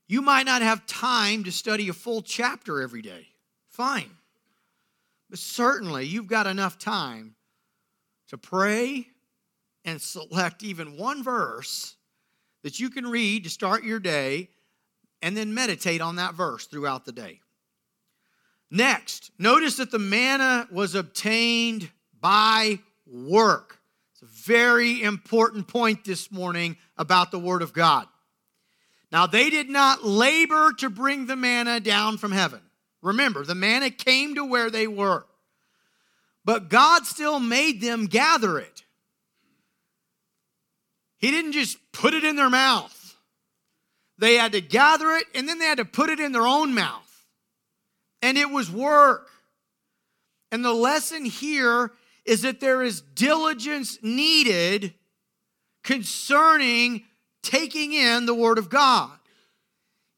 [0.07, 3.27] You might not have time to study a full chapter every day.
[3.69, 4.11] Fine.
[5.29, 7.35] But certainly you've got enough time
[8.29, 9.07] to pray
[9.83, 11.95] and select even one verse
[12.67, 14.49] that you can read to start your day
[15.21, 17.39] and then meditate on that verse throughout the day.
[18.69, 21.89] Next, notice that the manna was obtained
[22.19, 23.79] by work.
[24.11, 28.05] It's a very important point this morning about the Word of God.
[29.13, 32.59] Now, they did not labor to bring the manna down from heaven.
[33.01, 35.25] Remember, the manna came to where they were,
[36.43, 38.83] but God still made them gather it.
[41.17, 43.15] He didn't just put it in their mouth.
[44.17, 46.73] They had to gather it and then they had to put it in their own
[46.73, 47.25] mouth.
[48.21, 49.29] And it was work.
[50.51, 51.91] And the lesson here
[52.25, 54.93] is that there is diligence needed
[55.83, 57.03] concerning
[57.41, 59.17] taking in the Word of God.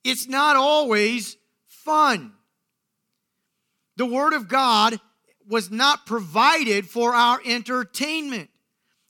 [0.04, 1.38] It's not always
[1.68, 2.34] fun.
[3.98, 5.00] The Word of God
[5.48, 8.50] was not provided for our entertainment.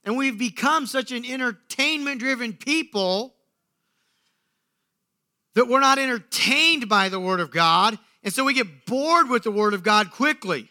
[0.04, 3.34] And we've become such an entertainment driven people
[5.54, 7.98] that we're not entertained by the Word of God.
[8.22, 10.68] And so we get bored with the Word of God quickly.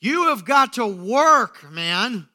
[0.00, 2.28] You have got to work, man.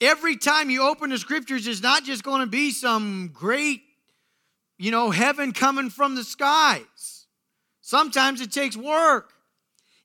[0.00, 3.82] Every time you open the scriptures, it's not just going to be some great,
[4.78, 7.26] you know, heaven coming from the skies.
[7.80, 9.32] Sometimes it takes work.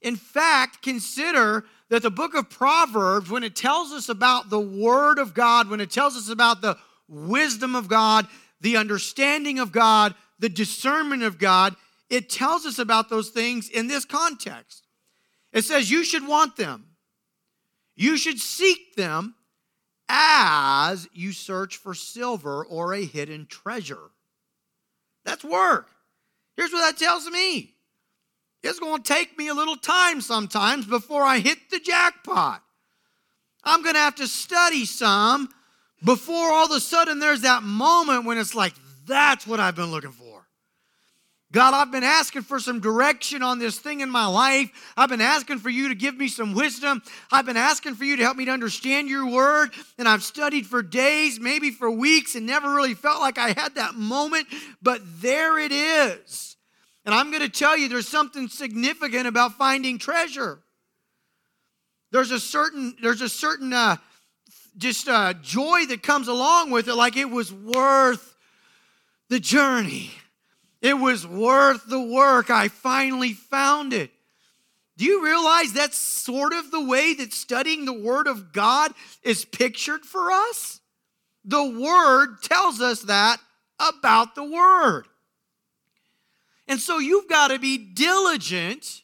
[0.01, 5.19] In fact, consider that the book of Proverbs, when it tells us about the Word
[5.19, 6.77] of God, when it tells us about the
[7.07, 8.27] wisdom of God,
[8.61, 11.75] the understanding of God, the discernment of God,
[12.09, 14.85] it tells us about those things in this context.
[15.51, 16.85] It says you should want them,
[17.95, 19.35] you should seek them
[20.09, 24.11] as you search for silver or a hidden treasure.
[25.25, 25.89] That's work.
[26.57, 27.72] Here's what that tells me
[28.63, 32.63] it's going to take me a little time sometimes before I hit the jackpot.
[33.63, 35.49] I'm going to have to study some
[36.03, 38.73] before all of a sudden there's that moment when it's like,
[39.05, 40.23] that's what I've been looking for.
[41.51, 44.71] God, I've been asking for some direction on this thing in my life.
[44.97, 47.03] I've been asking for you to give me some wisdom.
[47.31, 49.69] I've been asking for you to help me to understand your word.
[49.99, 53.75] And I've studied for days, maybe for weeks, and never really felt like I had
[53.75, 54.47] that moment.
[54.81, 56.52] But there it is.
[57.05, 60.59] And I'm going to tell you there's something significant about finding treasure.
[62.11, 63.97] There's a certain, there's a certain, uh,
[64.77, 68.35] just uh, joy that comes along with it, like it was worth
[69.29, 70.11] the journey.
[70.81, 72.49] It was worth the work.
[72.49, 74.11] I finally found it.
[74.97, 78.93] Do you realize that's sort of the way that studying the Word of God
[79.23, 80.81] is pictured for us?
[81.45, 83.39] The Word tells us that
[83.79, 85.05] about the Word.
[86.67, 89.01] And so you've got to be diligent.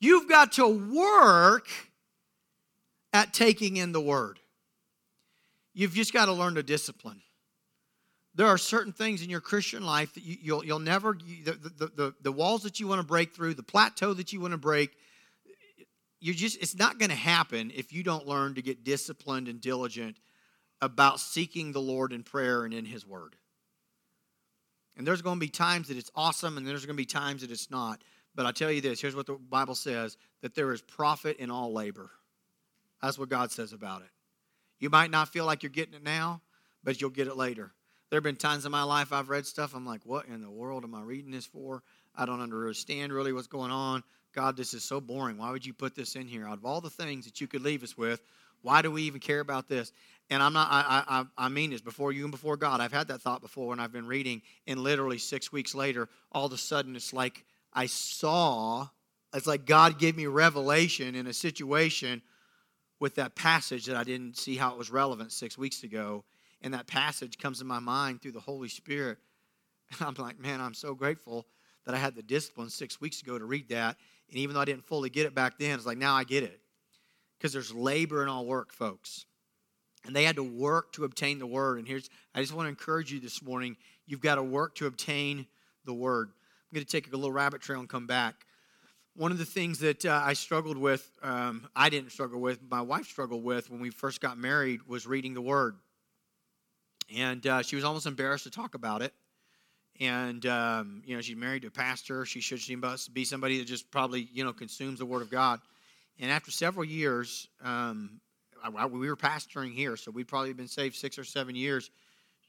[0.00, 1.68] You've got to work
[3.12, 4.38] at taking in the Word.
[5.74, 7.22] You've just got to learn to discipline
[8.36, 11.52] there are certain things in your Christian life that you, will you'll, you'll never, the,
[11.52, 14.52] the, the, the walls that you want to break through, the plateau that you want
[14.52, 14.90] to break,
[16.20, 19.60] you're just it's not going to happen if you don't learn to get disciplined and
[19.60, 20.18] diligent
[20.82, 23.36] about seeking the Lord in prayer and in his word.
[24.96, 27.42] And there's going to be times that it's awesome and there's going to be times
[27.42, 28.02] that it's not.
[28.34, 31.50] But I tell you this, here's what the Bible says that there is profit in
[31.50, 32.10] all labor.
[33.02, 34.08] That's what God says about it.
[34.78, 36.42] You might not feel like you're getting it now,
[36.84, 37.72] but you'll get it later.
[38.10, 40.50] There have been times in my life I've read stuff, I'm like, what in the
[40.50, 41.82] world am I reading this for?
[42.14, 44.04] I don't understand really what's going on.
[44.32, 45.38] God, this is so boring.
[45.38, 46.46] Why would you put this in here?
[46.46, 48.22] Out of all the things that you could leave us with,
[48.62, 49.92] why do we even care about this?
[50.28, 52.80] And I'm not, I, I, I mean this before you and before God.
[52.80, 56.46] I've had that thought before when I've been reading, and literally six weeks later, all
[56.46, 58.88] of a sudden it's like I saw,
[59.34, 62.22] it's like God gave me revelation in a situation
[62.98, 66.24] with that passage that I didn't see how it was relevant six weeks ago.
[66.62, 69.18] And that passage comes in my mind through the Holy Spirit.
[69.90, 71.46] And I'm like, man, I'm so grateful
[71.84, 73.96] that I had the discipline six weeks ago to read that.
[74.28, 76.42] And even though I didn't fully get it back then, it's like now I get
[76.42, 76.60] it.
[77.38, 79.26] Because there's labor in all work, folks.
[80.06, 81.78] And they had to work to obtain the word.
[81.78, 83.76] And here's, I just want to encourage you this morning
[84.06, 85.46] you've got to work to obtain
[85.84, 86.28] the word.
[86.28, 88.34] I'm going to take a little rabbit trail and come back.
[89.16, 92.82] One of the things that uh, I struggled with, um, I didn't struggle with, my
[92.82, 95.76] wife struggled with when we first got married, was reading the Word.
[97.16, 99.14] And uh, she was almost embarrassed to talk about it.
[100.00, 102.26] And, um, you know, she's married to a pastor.
[102.26, 105.30] She should she must be somebody that just probably, you know, consumes the Word of
[105.30, 105.60] God.
[106.18, 108.20] And after several years, um,
[108.74, 111.90] I, we were pastoring here, so we'd probably been saved six or seven years.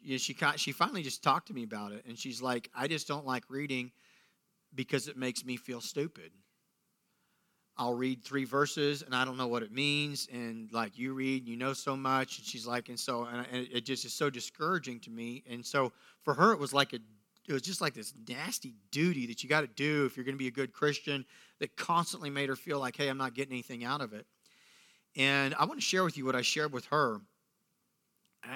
[0.01, 2.05] You know, she, she finally just talked to me about it.
[2.07, 3.91] And she's like, I just don't like reading
[4.75, 6.31] because it makes me feel stupid.
[7.79, 10.27] I'll read three verses and I don't know what it means.
[10.31, 12.39] And like you read, you know so much.
[12.39, 15.43] And she's like, and so, and it just is so discouraging to me.
[15.47, 15.91] And so
[16.23, 16.99] for her, it was like a,
[17.47, 20.35] it was just like this nasty duty that you got to do if you're going
[20.35, 21.25] to be a good Christian
[21.59, 24.25] that constantly made her feel like, hey, I'm not getting anything out of it.
[25.17, 27.19] And I want to share with you what I shared with her.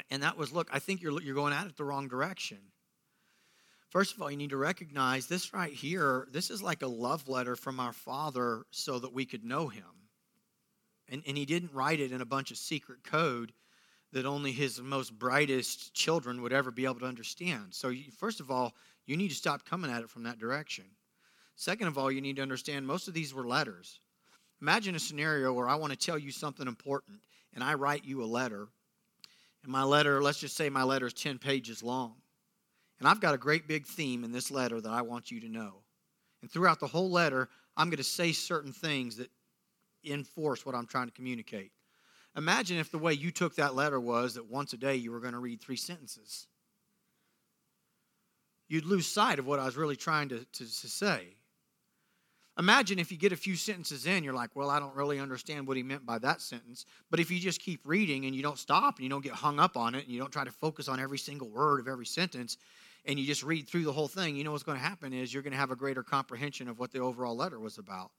[0.10, 2.60] And that was, look, I think you're, you're going at it the wrong direction.
[3.90, 7.28] First of all, you need to recognize this right here, this is like a love
[7.28, 9.84] letter from our Father so that we could know Him.
[11.10, 13.52] And, and He didn't write it in a bunch of secret code
[14.14, 17.74] that only His most brightest children would ever be able to understand.
[17.74, 18.74] So, you, first of all,
[19.06, 20.86] you need to stop coming at it from that direction.
[21.56, 24.00] Second of all, you need to understand most of these were letters.
[24.62, 27.20] Imagine a scenario where I want to tell you something important
[27.54, 28.68] and I write you a letter.
[29.64, 32.16] And my letter, let's just say my letter is 10 pages long.
[33.00, 35.50] And I've got a great big theme in this letter that I want you to
[35.50, 35.82] know.
[36.42, 39.30] And throughout the whole letter, I'm going to say certain things that
[40.06, 41.72] enforce what I'm trying to communicate.
[42.38, 45.20] Imagine if the way you took that letter was that once a day you were
[45.20, 46.48] going to read three sentences.
[48.68, 51.36] You'd lose sight of what I was really trying to, to, to say.
[52.60, 55.68] Imagine if you get a few sentences in, you're like, well, I don't really understand
[55.68, 56.86] what he meant by that sentence.
[57.10, 59.60] But if you just keep reading and you don't stop and you don't get hung
[59.60, 62.06] up on it and you don't try to focus on every single word of every
[62.06, 62.58] sentence,
[63.06, 65.34] and you just read through the whole thing, you know what's going to happen is
[65.34, 68.12] you're going to have a greater comprehension of what the overall letter was about.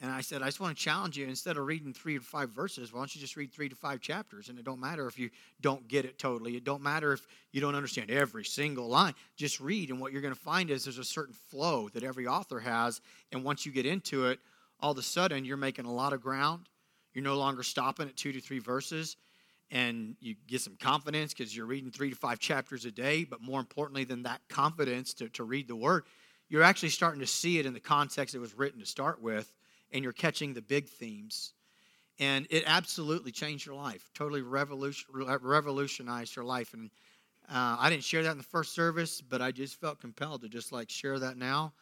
[0.00, 2.50] And I said, I just want to challenge you instead of reading three to five
[2.50, 4.50] verses, why don't you just read three to five chapters?
[4.50, 5.30] And it don't matter if you
[5.62, 6.54] don't get it totally.
[6.54, 9.14] It don't matter if you don't understand every single line.
[9.36, 12.26] Just read, and what you're going to find is there's a certain flow that every
[12.26, 13.00] author has.
[13.32, 14.38] And once you get into it,
[14.80, 16.68] all of a sudden you're making a lot of ground.
[17.14, 19.16] You're no longer stopping at two to three verses
[19.70, 23.24] and you get some confidence because you're reading three to five chapters a day.
[23.24, 26.04] But more importantly than that confidence to, to read the word,
[26.48, 29.50] you're actually starting to see it in the context it was written to start with,
[29.92, 31.52] and you're catching the big themes.
[32.18, 36.72] And it absolutely changed your life, totally revolutionized your life.
[36.72, 36.90] And
[37.48, 40.48] uh, I didn't share that in the first service, but I just felt compelled to
[40.48, 41.74] just like share that now.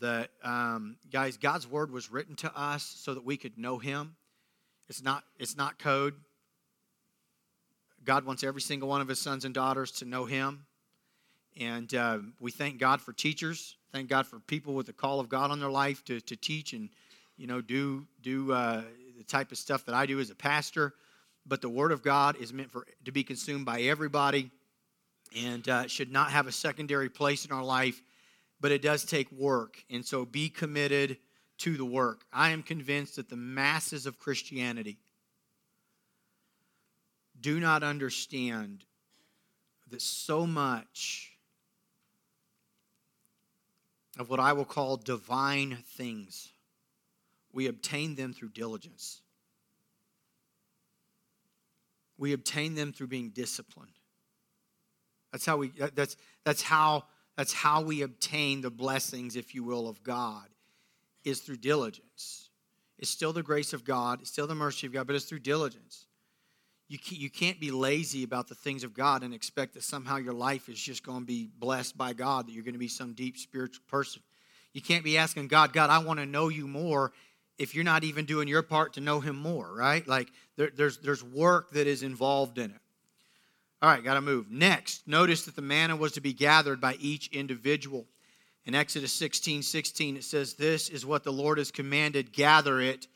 [0.00, 4.16] That um, guys, God's word was written to us so that we could know Him.
[4.88, 6.14] It's not it's not code.
[8.06, 10.64] God wants every single one of his sons and daughters to know him.
[11.58, 13.76] And uh, we thank God for teachers.
[13.92, 16.72] Thank God for people with the call of God on their life to, to teach
[16.72, 16.88] and,
[17.36, 18.82] you know, do, do uh,
[19.16, 20.94] the type of stuff that I do as a pastor.
[21.46, 24.50] But the Word of God is meant for to be consumed by everybody
[25.36, 28.02] and uh, should not have a secondary place in our life.
[28.60, 29.84] But it does take work.
[29.90, 31.18] And so be committed
[31.58, 32.22] to the work.
[32.32, 34.98] I am convinced that the masses of Christianity
[37.40, 38.84] do not understand
[39.90, 41.32] that so much
[44.18, 46.52] of what I will call divine things,
[47.56, 49.22] we obtain them through diligence.
[52.18, 53.92] We obtain them through being disciplined.
[55.32, 57.04] That's how we that's that's how
[57.34, 60.46] that's how we obtain the blessings, if you will, of God,
[61.24, 62.50] is through diligence.
[62.98, 65.38] It's still the grace of God, it's still the mercy of God, but it's through
[65.40, 66.06] diligence.
[66.88, 70.18] You can't, you can't be lazy about the things of God and expect that somehow
[70.18, 72.86] your life is just going to be blessed by God, that you're going to be
[72.86, 74.22] some deep spiritual person.
[74.72, 77.12] You can't be asking God, God, I want to know you more
[77.58, 80.06] if you're not even doing your part to know him more, right?
[80.06, 82.80] Like there, there's, there's work that is involved in it.
[83.82, 84.50] All right, got to move.
[84.50, 88.06] Next, notice that the manna was to be gathered by each individual.
[88.64, 93.06] In Exodus 16 16, it says, This is what the Lord has commanded gather it,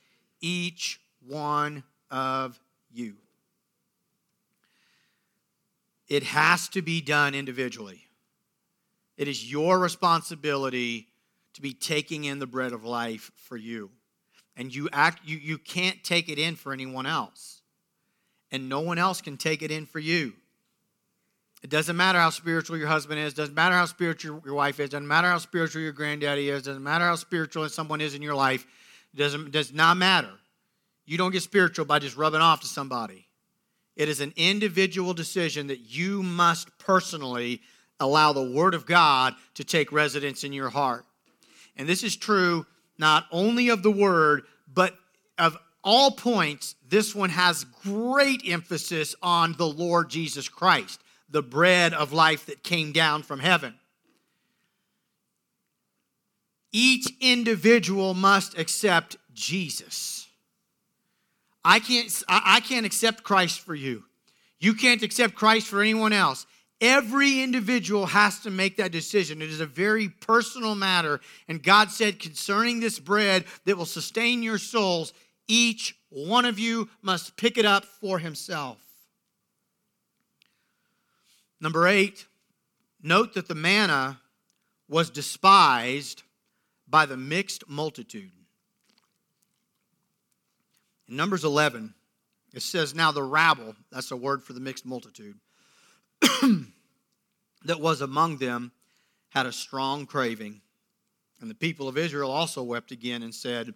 [0.40, 2.60] each one of
[2.92, 3.16] you.
[6.08, 8.06] It has to be done individually.
[9.16, 11.08] It is your responsibility
[11.54, 13.90] to be taking in the bread of life for you.
[14.60, 17.62] And you act you, you can't take it in for anyone else.
[18.52, 20.34] And no one else can take it in for you.
[21.62, 24.90] It doesn't matter how spiritual your husband is, doesn't matter how spiritual your wife is,
[24.90, 28.34] doesn't matter how spiritual your granddaddy is, doesn't matter how spiritual someone is in your
[28.34, 28.66] life,
[29.14, 30.32] it doesn't does not matter.
[31.06, 33.28] You don't get spiritual by just rubbing off to somebody.
[33.96, 37.62] It is an individual decision that you must personally
[37.98, 41.06] allow the Word of God to take residence in your heart.
[41.78, 42.66] And this is true
[43.00, 44.94] not only of the Word, but
[45.38, 46.76] of all points.
[46.88, 52.62] This one has great emphasis on the Lord Jesus Christ the bread of life that
[52.62, 53.74] came down from heaven.
[56.72, 60.28] Each individual must accept Jesus.
[61.64, 64.04] I can't, I can't accept Christ for you.
[64.58, 66.46] You can't accept Christ for anyone else.
[66.80, 69.42] Every individual has to make that decision.
[69.42, 71.20] It is a very personal matter.
[71.46, 75.12] And God said, concerning this bread that will sustain your souls,
[75.46, 78.78] each one of you must pick it up for himself.
[81.60, 82.26] Number eight,
[83.02, 84.20] note that the manna
[84.88, 86.22] was despised
[86.88, 88.32] by the mixed multitude.
[91.08, 91.94] In Numbers 11,
[92.54, 95.36] it says, Now the rabble, that's a word for the mixed multitude,
[97.64, 98.72] that was among them
[99.30, 100.60] had a strong craving.
[101.40, 103.74] And the people of Israel also wept again and said,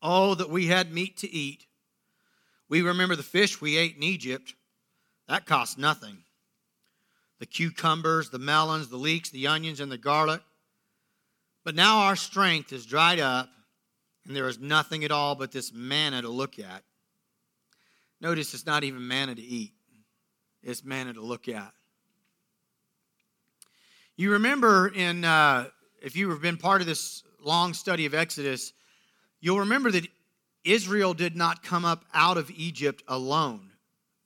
[0.00, 1.66] Oh, that we had meat to eat.
[2.68, 4.54] We remember the fish we ate in Egypt.
[5.28, 6.18] That cost nothing
[7.42, 10.40] the cucumbers, the melons, the leeks, the onions, and the garlic.
[11.64, 13.48] But now our strength is dried up,
[14.24, 16.84] and there is nothing at all but this manna to look at.
[18.20, 19.72] Notice it's not even manna to eat,
[20.62, 21.72] it's manna to look at.
[24.16, 25.66] You remember in, uh,
[26.02, 28.72] if you have been part of this long study of Exodus,
[29.40, 30.06] you'll remember that
[30.64, 33.70] Israel did not come up out of Egypt alone.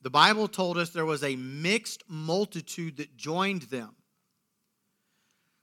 [0.03, 3.97] The Bible told us there was a mixed multitude that joined them.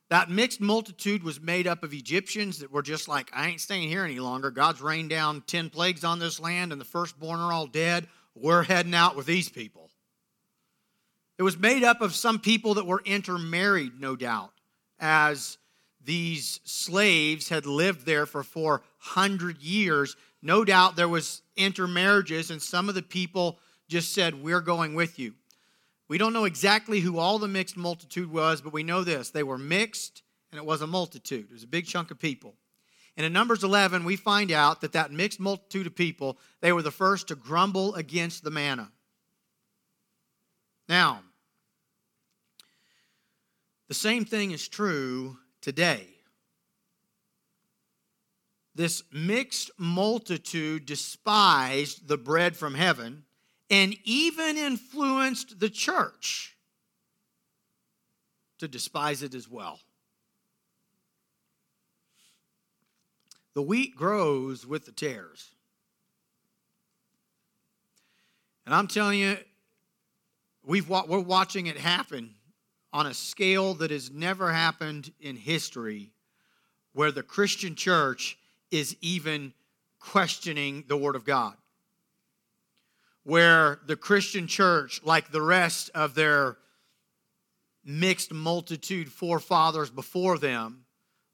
[0.09, 3.89] That mixed multitude was made up of Egyptians that were just like, I ain't staying
[3.89, 4.51] here any longer.
[4.51, 8.07] God's rained down 10 plagues on this land, and the firstborn are all dead.
[8.35, 9.89] We're heading out with these people.
[11.37, 14.53] It was made up of some people that were intermarried, no doubt,
[14.99, 15.57] as
[16.03, 20.15] these slaves had lived there for 400 years.
[20.41, 25.17] No doubt there was intermarriages, and some of the people just said, We're going with
[25.17, 25.33] you.
[26.07, 29.29] We don't know exactly who all the mixed multitude was, but we know this.
[29.29, 30.21] They were mixed,
[30.51, 31.47] and it was a multitude.
[31.49, 32.55] It was a big chunk of people.
[33.15, 36.81] And in Numbers 11, we find out that that mixed multitude of people, they were
[36.81, 38.91] the first to grumble against the manna.
[40.87, 41.21] Now,
[43.87, 46.07] the same thing is true today.
[48.75, 53.23] This mixed multitude despised the bread from heaven
[53.69, 56.57] and even influenced the church
[58.57, 59.79] to despise it as well.
[63.53, 65.51] The wheat grows with the tares.
[68.65, 69.37] And I'm telling you,
[70.65, 72.35] we've, we're watching it happen
[72.91, 76.11] on a scale that has never happened in history
[76.93, 78.37] where the Christian church
[78.71, 79.53] is even
[79.99, 81.55] questioning the Word of God.
[83.23, 86.57] Where the Christian church, like the rest of their
[87.83, 90.85] mixed multitude forefathers before them,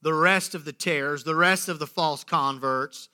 [0.02, 3.10] the rest of the tares, the rest of the false converts,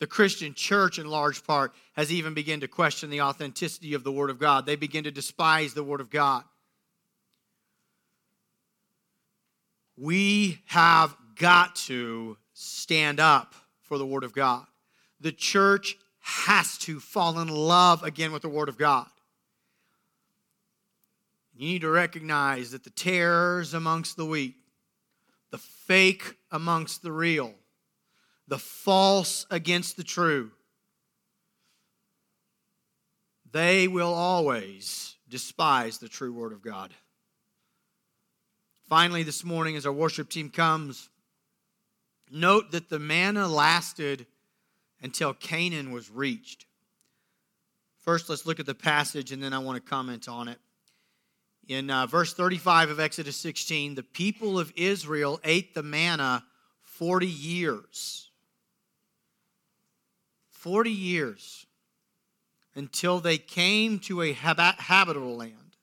[0.00, 4.12] the Christian church in large part has even begun to question the authenticity of the
[4.12, 4.64] Word of God.
[4.64, 6.44] They begin to despise the Word of God.
[9.96, 14.64] We have got to stand up for the Word of God.
[15.20, 19.06] The church has to fall in love again with the Word of God.
[21.56, 24.54] You need to recognize that the tares amongst the wheat,
[25.50, 27.54] the fake amongst the real,
[28.48, 30.50] the false against the true.
[33.52, 36.92] They will always despise the true word of God.
[38.88, 41.10] Finally, this morning, as our worship team comes,
[42.30, 44.26] note that the manna lasted
[45.02, 46.64] until Canaan was reached.
[47.98, 50.58] First, let's look at the passage and then I want to comment on it.
[51.68, 56.42] In uh, verse 35 of Exodus 16, the people of Israel ate the manna
[56.80, 58.27] 40 years.
[60.68, 61.64] 40 years
[62.74, 65.76] until they came to a habitable land.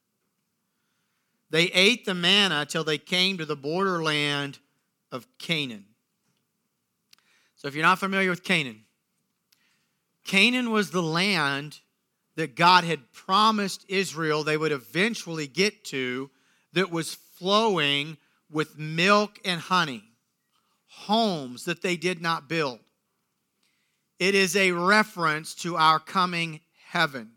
[1.50, 4.60] They ate the manna till they came to the borderland
[5.12, 5.86] of Canaan.
[7.56, 8.84] So, if you're not familiar with Canaan,
[10.24, 11.80] Canaan was the land
[12.36, 16.30] that God had promised Israel they would eventually get to
[16.74, 18.18] that was flowing
[18.52, 20.04] with milk and honey,
[20.86, 22.82] homes that they did not build.
[24.20, 27.32] It is a reference to our coming heaven.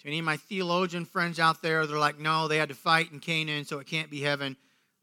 [0.00, 3.10] To any of my theologian friends out there, they're like, no, they had to fight
[3.10, 4.56] in Canaan, so it can't be heaven.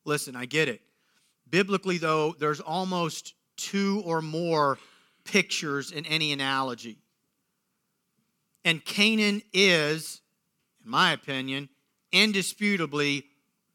[0.06, 0.82] Listen, I get it.
[1.50, 4.78] Biblically, though, there's almost two or more
[5.26, 6.98] pictures in any analogy.
[8.64, 10.22] And Canaan is,
[10.84, 11.70] in my opinion,
[12.12, 13.26] indisputably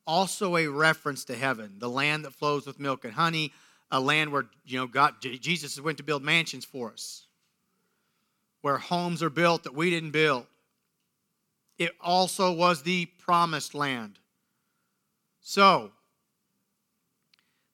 [0.07, 3.53] also a reference to heaven, the land that flows with milk and honey,
[3.91, 7.27] a land where you know God Jesus went to build mansions for us,
[8.63, 10.47] where homes are built that we didn't build.
[11.79, 14.19] It also was the promised land.
[15.41, 15.93] So,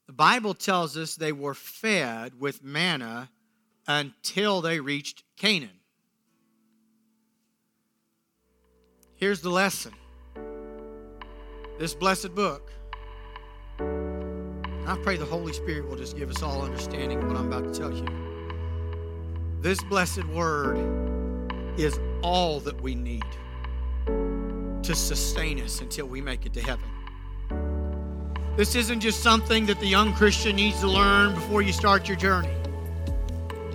[0.06, 3.30] the Bible tells us they were fed with manna
[3.86, 5.70] until they reached Canaan.
[9.14, 9.92] Here's the lesson
[11.78, 12.72] this blessed book.
[14.86, 17.72] I pray the Holy Spirit will just give us all understanding of what I'm about
[17.72, 18.04] to tell you.
[19.60, 20.76] This blessed word
[21.78, 23.24] is all that we need
[24.06, 26.88] to sustain us until we make it to heaven.
[28.56, 32.16] This isn't just something that the young Christian needs to learn before you start your
[32.16, 32.50] journey.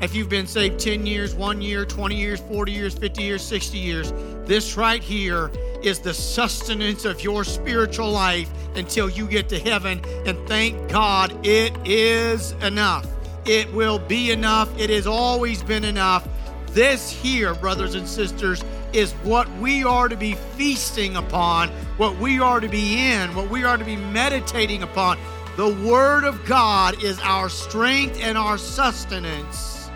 [0.02, 3.78] If you've been saved 10 years, 1 year, 20 years, 40 years, 50 years, 60
[3.78, 4.14] years,
[4.46, 5.50] this right here
[5.82, 10.02] is the sustenance of your spiritual life until you get to heaven.
[10.26, 13.08] And thank God it is enough.
[13.46, 14.78] It will be enough.
[14.80, 16.28] It has always been enough.
[16.72, 18.64] This here, brothers and sisters,
[18.94, 23.50] is what we are to be feasting upon, what we are to be in, what
[23.50, 25.18] we are to be meditating upon.
[25.56, 29.90] The Word of God is our strength and our sustenance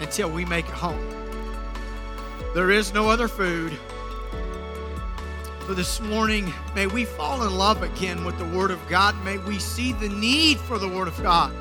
[0.00, 1.06] until we make it home.
[2.54, 3.72] There is no other food.
[5.70, 9.14] For this morning, may we fall in love again with the Word of God.
[9.24, 11.54] May we see the need for the Word of God.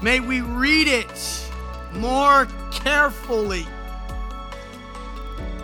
[0.00, 1.46] May we read it
[1.92, 3.66] more carefully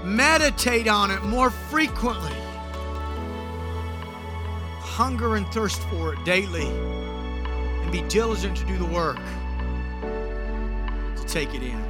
[0.04, 2.36] Meditate on it more frequently.
[4.80, 6.66] Hunger and thirst for it daily.
[6.68, 9.16] And be diligent to do the work
[11.16, 11.89] to take it in.